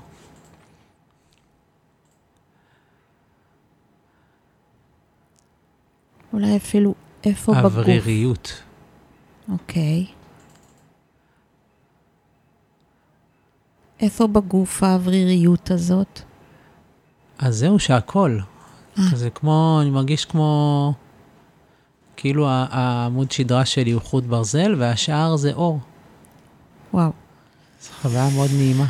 [6.33, 7.65] אולי אפילו איפה בגוף.
[7.65, 8.64] אווריריות.
[9.51, 10.05] אוקיי.
[13.99, 16.19] איפה בגוף האווריריות הזאת?
[17.39, 18.39] אז זהו שהכל.
[18.99, 19.03] אה.
[19.13, 20.93] זה כמו, אני מרגיש כמו...
[22.17, 25.79] כאילו העמוד שדרה שלי הוא חוט ברזל, והשאר זה אור.
[26.93, 27.11] וואו,
[27.81, 28.85] זו חוויה מאוד נעימה.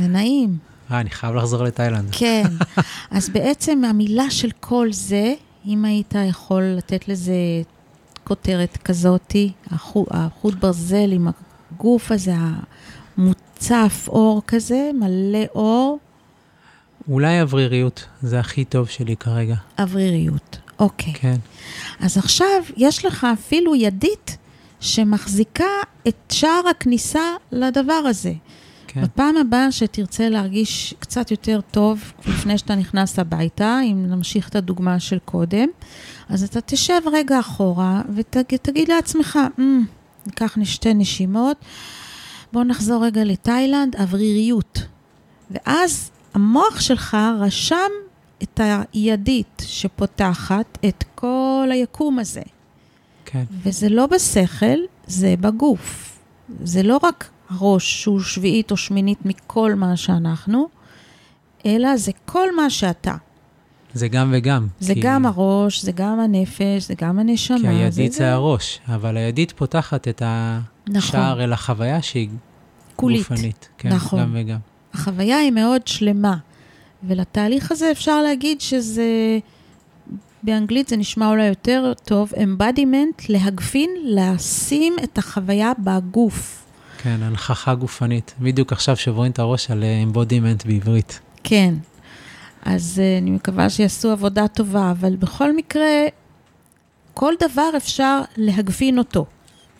[0.00, 0.58] זה נעים.
[0.90, 2.08] אה, אני חייב לחזור לתאילנד.
[2.12, 2.44] כן.
[3.16, 5.34] אז בעצם המילה של כל זה,
[5.66, 7.34] אם היית יכול לתת לזה
[8.26, 11.28] כותרת כזאתי, החוט, החוט ברזל עם
[11.72, 12.34] הגוף הזה,
[13.16, 15.98] המוצף אור כזה, מלא אור,
[17.08, 19.54] אולי אווריריות, זה הכי טוב שלי כרגע.
[19.78, 20.58] אווריריות.
[20.78, 21.12] אוקיי.
[21.14, 21.36] כן.
[22.00, 24.36] אז עכשיו יש לך אפילו ידית
[24.80, 25.64] שמחזיקה
[26.08, 27.22] את שער הכניסה
[27.52, 28.32] לדבר הזה.
[28.96, 29.02] כן.
[29.02, 35.00] בפעם הבאה שתרצה להרגיש קצת יותר טוב, לפני שאתה נכנס הביתה, אם נמשיך את הדוגמה
[35.00, 35.68] של קודם,
[36.28, 39.60] אז אתה תשב רגע אחורה ותגיד לעצמך, mm,
[40.26, 41.56] ניקח שתי נשימות,
[42.52, 44.82] בוא נחזור רגע לתאילנד, אווריריות.
[45.50, 47.90] ואז המוח שלך רשם
[48.42, 48.60] את
[48.92, 52.42] הידית שפותחת את כל היקום הזה.
[53.24, 53.44] כן.
[53.62, 56.18] וזה לא בשכל, זה בגוף.
[56.64, 60.68] זה לא רק הראש שהוא שביעית או שמינית מכל מה שאנחנו,
[61.66, 63.14] אלא זה כל מה שאתה.
[63.94, 64.66] זה גם וגם.
[64.80, 67.58] זה כי- גם הראש, זה גם הנפש, זה גם הנשמה.
[67.58, 70.22] כי הידית זה הראש, אבל הידית פותחת את
[70.88, 70.96] נכון.
[70.96, 72.28] השער אל החוויה שהיא
[72.96, 73.18] כולית.
[73.28, 73.68] גופנית.
[73.78, 74.20] כן, נכון.
[74.20, 74.58] גם וגם.
[74.94, 76.36] החוויה היא מאוד שלמה.
[77.04, 79.38] ולתהליך הזה אפשר להגיד שזה,
[80.42, 86.65] באנגלית זה נשמע אולי יותר טוב, embodiment, להגפין, לשים את החוויה בגוף.
[86.98, 88.34] כן, הנכחה גופנית.
[88.40, 91.20] בדיוק עכשיו שוברים את הראש על אה, embodiment בעברית.
[91.44, 91.74] כן.
[92.64, 96.06] אז uh, אני מקווה שיעשו עבודה טובה, אבל בכל מקרה,
[97.14, 99.26] כל דבר אפשר להגפין אותו.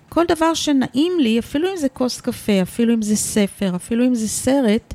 [0.09, 4.15] כל דבר שנעים לי, אפילו אם זה כוס קפה, אפילו אם זה ספר, אפילו אם
[4.15, 4.95] זה סרט,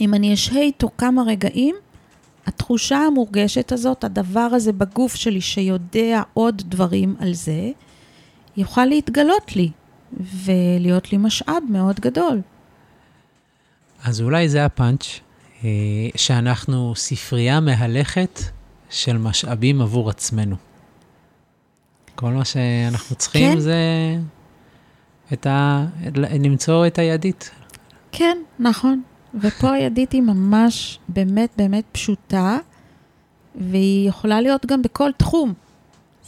[0.00, 1.74] אם אני אשהה איתו כמה רגעים,
[2.46, 7.70] התחושה המורגשת הזאת, הדבר הזה בגוף שלי שיודע עוד דברים על זה,
[8.56, 9.70] יוכל להתגלות לי
[10.20, 12.40] ולהיות לי משאב מאוד גדול.
[14.04, 15.04] אז אולי זה הפאנץ',
[15.64, 15.68] אה,
[16.16, 18.40] שאנחנו ספרייה מהלכת
[18.90, 20.56] של משאבים עבור עצמנו.
[22.14, 23.60] כל מה שאנחנו צריכים כן.
[23.60, 23.76] זה
[25.32, 25.86] את ה...
[26.40, 27.50] למצוא את הידית.
[28.12, 29.02] כן, נכון.
[29.34, 32.58] ופה הידית היא ממש באמת באמת פשוטה,
[33.54, 35.52] והיא יכולה להיות גם בכל תחום.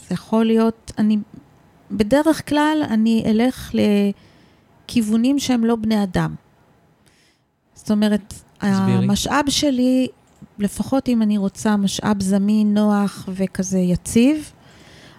[0.07, 1.17] זה יכול להיות, אני,
[1.91, 3.71] בדרך כלל אני אלך
[4.87, 6.35] לכיוונים שהם לא בני אדם.
[7.75, 8.97] זאת אומרת, הסבירי.
[8.97, 10.07] המשאב שלי,
[10.59, 14.51] לפחות אם אני רוצה משאב זמין, נוח וכזה יציב,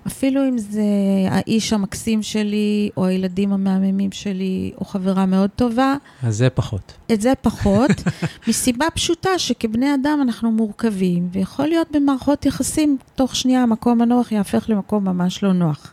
[0.06, 0.82] אפילו אם זה
[1.30, 5.96] האיש המקסים שלי, או הילדים המהממים שלי, או חברה מאוד טובה.
[6.22, 6.92] אז זה פחות.
[7.12, 7.90] את זה פחות,
[8.48, 14.64] מסיבה פשוטה שכבני אדם אנחנו מורכבים, ויכול להיות במערכות יחסים, תוך שנייה המקום הנוח יהפך
[14.68, 15.92] למקום ממש לא נוח.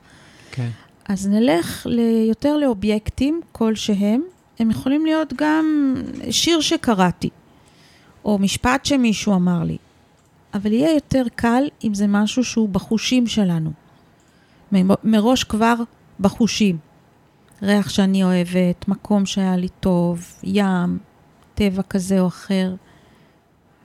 [0.55, 0.69] כן.
[1.09, 1.87] אז נלך
[2.29, 4.23] יותר לאובייקטים כלשהם.
[4.59, 5.95] הם יכולים להיות גם
[6.31, 7.29] שיר שקראתי,
[8.25, 9.77] או משפט שמישהו אמר לי.
[10.53, 13.71] אבל יהיה יותר קל אם זה משהו שהוא בחושים שלנו.
[15.03, 15.75] מראש כבר
[16.19, 16.77] בחושים.
[17.61, 20.97] ריח שאני אוהבת, מקום שהיה לי טוב, ים,
[21.55, 22.75] טבע כזה או אחר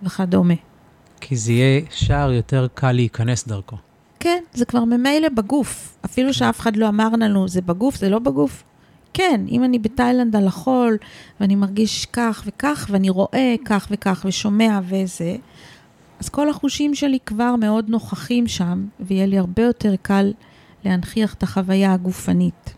[0.03, 0.55] וכדומה.
[1.21, 3.77] כי זה יהיה שער יותר קל להיכנס דרכו.
[4.21, 5.99] כן, זה כבר ממילא בגוף.
[6.05, 8.65] אפילו שאף אחד לא אמר לנו, זה בגוף, זה לא בגוף.
[9.15, 10.97] כן, אם אני בתאילנד על החול,
[11.41, 15.37] ואני מרגיש כך וכך, ואני רואה כך וכך, ושומע וזה,
[16.21, 20.33] אז כל החושים שלי כבר מאוד נוכחים שם, ויהיה לי הרבה יותר קל
[20.85, 22.75] להנכיח את החוויה הגופנית.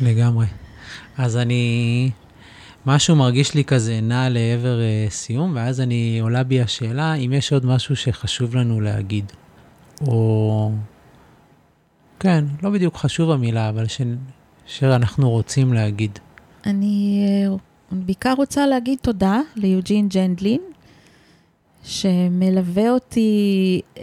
[0.00, 0.46] לגמרי.
[1.18, 2.10] אז אני,
[2.86, 7.52] משהו מרגיש לי כזה נע לעבר uh, סיום, ואז אני עולה בי השאלה אם יש
[7.52, 9.32] עוד משהו שחשוב לנו להגיד.
[10.06, 10.70] או...
[12.20, 14.00] כן, לא בדיוק חשוב המילה, אבל ש...
[14.66, 16.18] שאנחנו רוצים להגיד.
[16.66, 17.56] אני אה,
[17.92, 20.60] בעיקר רוצה להגיד תודה ליוג'ין ג'נדלין,
[21.84, 24.02] שמלווה אותי אה,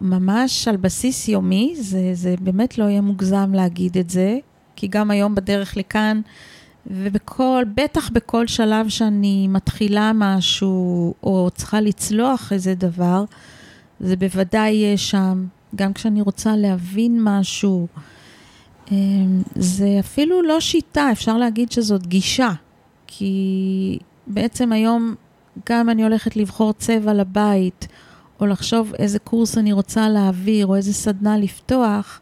[0.00, 4.38] ממש על בסיס יומי, זה, זה באמת לא יהיה מוגזם להגיד את זה,
[4.76, 6.20] כי גם היום בדרך לכאן,
[6.90, 13.24] ובכל, בטח בכל שלב שאני מתחילה משהו, או צריכה לצלוח איזה דבר,
[14.00, 15.46] זה בוודאי יהיה שם.
[15.74, 17.86] גם כשאני רוצה להבין משהו,
[18.92, 18.96] אה,
[19.54, 22.50] זה אפילו לא שיטה, אפשר להגיד שזאת גישה.
[23.06, 25.14] כי בעצם היום
[25.68, 27.88] גם אני הולכת לבחור צבע לבית,
[28.40, 32.20] או לחשוב איזה קורס אני רוצה להעביר, או איזה סדנה לפתוח,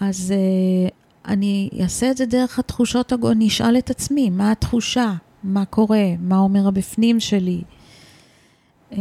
[0.00, 0.92] אז uh,
[1.26, 5.12] אני אעשה את זה דרך התחושות, אני אשאל את עצמי, מה התחושה?
[5.44, 6.04] מה קורה?
[6.20, 7.62] מה אומר הבפנים שלי?
[8.90, 8.94] Uh,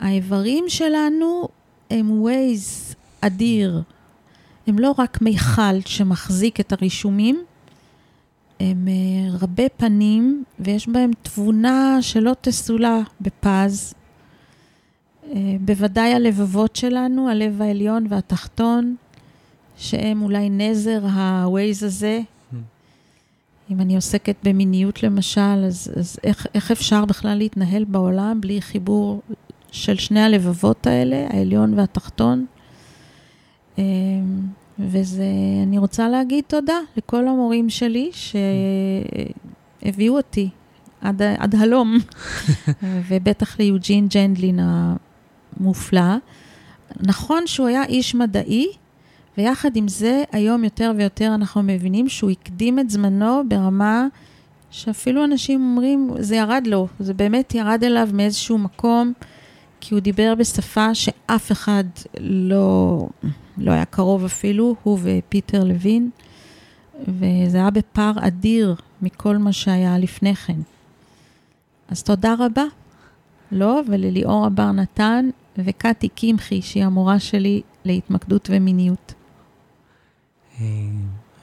[0.00, 1.48] האיברים שלנו
[1.90, 3.82] הם ווייז אדיר.
[4.66, 7.44] הם לא רק מיכל שמחזיק את הרישומים,
[8.60, 13.94] הם אה, רבי פנים, ויש בהם תבונה שלא תסולא בפז.
[15.32, 18.96] אה, בוודאי הלבבות שלנו, הלב העליון והתחתון,
[19.78, 22.20] שהם אולי נזר ה-Waze הזה.
[23.70, 29.22] אם אני עוסקת במיניות למשל, אז, אז איך, איך אפשר בכלל להתנהל בעולם בלי חיבור
[29.70, 32.46] של שני הלבבות האלה, העליון והתחתון?
[33.78, 33.84] אה,
[34.78, 35.24] וזה,
[35.62, 38.10] אני רוצה להגיד תודה לכל המורים שלי
[39.82, 40.48] שהביאו אותי
[41.00, 41.98] עד, עד הלום,
[43.08, 44.58] ובטח ליוג'ין ג'נדלין
[45.60, 46.16] המופלא.
[47.00, 48.66] נכון שהוא היה איש מדעי,
[49.38, 54.06] ויחד עם זה, היום יותר ויותר אנחנו מבינים שהוא הקדים את זמנו ברמה
[54.70, 59.12] שאפילו אנשים אומרים, זה ירד לו, זה באמת ירד אליו מאיזשהו מקום,
[59.80, 61.84] כי הוא דיבר בשפה שאף אחד
[62.20, 63.08] לא...
[63.58, 66.10] לא היה קרוב אפילו, הוא ופיטר לוין,
[67.08, 70.60] וזה היה בפער אדיר מכל מה שהיה לפני כן.
[71.88, 72.64] אז תודה רבה
[73.52, 79.14] לו ולליאור הבר נתן וקטי קמחי, שהיא המורה שלי להתמקדות ומיניות.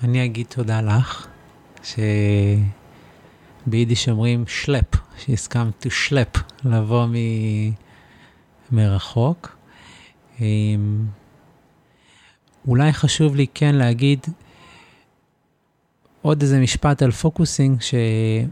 [0.04, 1.28] אני אגיד תודה לך,
[3.66, 6.28] ביידיש אומרים שלעפ, שהסכמת to schlep,
[6.66, 7.14] לבוא מ...
[8.72, 9.58] מרחוק.
[10.42, 11.06] אמ,
[12.68, 14.26] אולי חשוב לי כן להגיד
[16.22, 18.46] עוד איזה משפט על focusing, שיש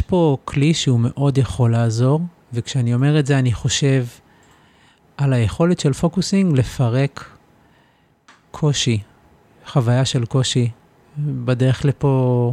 [0.00, 2.20] פה כלי שהוא מאוד יכול לעזור,
[2.52, 4.04] וכשאני אומר את זה אני חושב
[5.16, 7.39] על היכולת של focusing לפרק
[8.50, 8.98] קושי,
[9.66, 10.70] חוויה של קושי.
[11.18, 12.52] בדרך לפה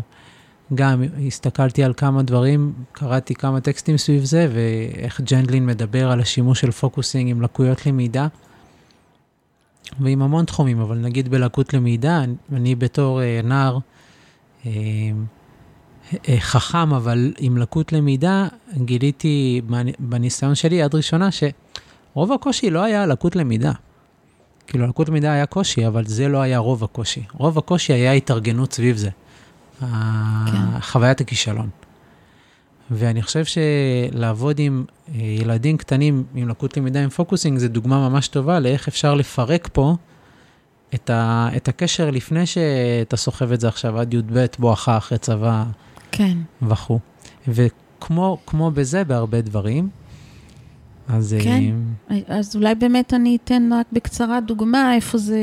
[0.75, 6.61] גם הסתכלתי על כמה דברים, קראתי כמה טקסטים סביב זה, ואיך ג'נדלין מדבר על השימוש
[6.61, 8.27] של פוקוסינג עם לקויות למידה.
[9.99, 12.23] ועם המון תחומים, אבל נגיד בלקות למידה,
[12.53, 13.77] אני בתור אה, נער
[14.65, 14.71] אה,
[16.29, 19.61] אה, חכם, אבל עם לקות למידה, גיליתי
[19.99, 23.71] בניסיון שלי עד ראשונה שרוב הקושי לא היה לקות למידה.
[24.67, 27.23] כאילו, לקות למידה היה קושי, אבל זה לא היה רוב הקושי.
[27.33, 29.09] רוב הקושי היה התארגנות סביב זה.
[29.79, 30.81] כן.
[30.81, 31.69] חוויית הכישלון.
[32.91, 38.27] ואני חושב שלעבוד עם אה, ילדים קטנים עם לקות למידה עם פוקוסינג זה דוגמה ממש
[38.27, 39.95] טובה לאיך אפשר לפרק פה
[40.95, 45.63] את, ה, את הקשר לפני שאתה סוחב את זה עכשיו עד י"ב בואכה אחרי צבא
[46.11, 46.37] כן.
[46.61, 46.99] וכו'.
[47.47, 49.89] וכמו בזה בהרבה דברים.
[51.07, 51.35] אז...
[51.43, 51.63] כן,
[52.11, 55.39] אה, אז אולי באמת אני אתן רק בקצרה דוגמה איפה זה,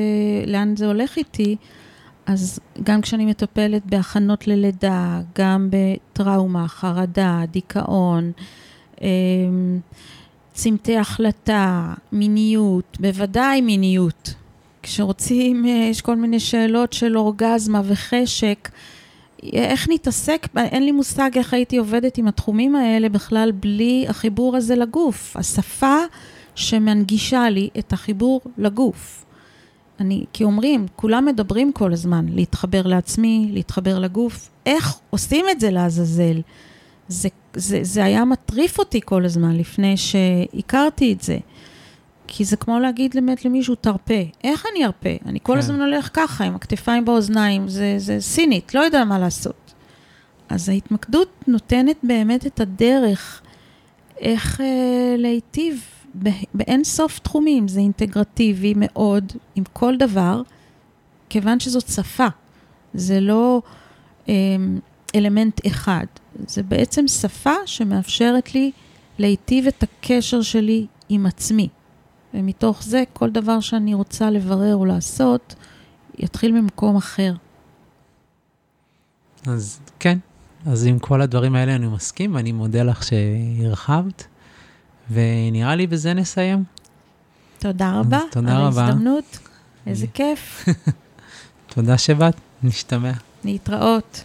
[0.46, 1.56] לאן זה הולך איתי.
[2.26, 8.32] אז גם כשאני מטפלת בהכנות ללידה, גם בטראומה, חרדה, דיכאון,
[9.02, 9.78] אמ,
[10.52, 14.34] צמתי החלטה, מיניות, בוודאי מיניות.
[14.82, 18.68] כשרוצים, אה, יש כל מיני שאלות של אורגזמה וחשק,
[19.52, 24.76] איך נתעסק, אין לי מושג איך הייתי עובדת עם התחומים האלה בכלל בלי החיבור הזה
[24.76, 25.36] לגוף.
[25.36, 25.96] השפה
[26.54, 29.24] שמנגישה לי את החיבור לגוף.
[30.00, 34.50] אני, כי אומרים, כולם מדברים כל הזמן, להתחבר לעצמי, להתחבר לגוף.
[34.66, 36.40] איך עושים את זה לעזאזל?
[37.08, 41.38] זה, זה, זה היה מטריף אותי כל הזמן לפני שהכרתי את זה.
[42.36, 44.22] כי זה כמו להגיד באמת למישהו, תרפה.
[44.44, 45.08] איך אני ארפה?
[45.26, 45.58] אני כל כן.
[45.58, 49.74] הזמן הולך ככה, עם הכתפיים באוזניים, זה, זה סינית, לא יודע מה לעשות.
[50.48, 53.42] אז ההתמקדות נותנת באמת את הדרך
[54.20, 55.84] איך אה, להיטיב
[56.54, 60.42] באין סוף תחומים, זה אינטגרטיבי מאוד עם כל דבר,
[61.28, 62.28] כיוון שזאת שפה,
[62.94, 63.62] זה לא
[64.28, 64.34] אה,
[65.14, 66.06] אלמנט אחד,
[66.46, 68.70] זה בעצם שפה שמאפשרת לי
[69.18, 71.68] להיטיב את הקשר שלי עם עצמי.
[72.34, 75.54] ומתוך זה, כל דבר שאני רוצה לברר או לעשות,
[76.18, 77.34] יתחיל ממקום אחר.
[79.46, 80.18] אז כן,
[80.66, 84.26] אז עם כל הדברים האלה אני מסכים, ואני מודה לך שהרחבת.
[85.10, 86.64] ונראה לי בזה נסיים.
[87.58, 88.20] תודה רבה.
[88.30, 88.82] תודה רבה.
[88.82, 89.38] על ההזדמנות.
[89.86, 90.64] איזה כיף.
[91.74, 93.12] תודה שבאת, נשתמע.
[93.44, 94.24] להתראות.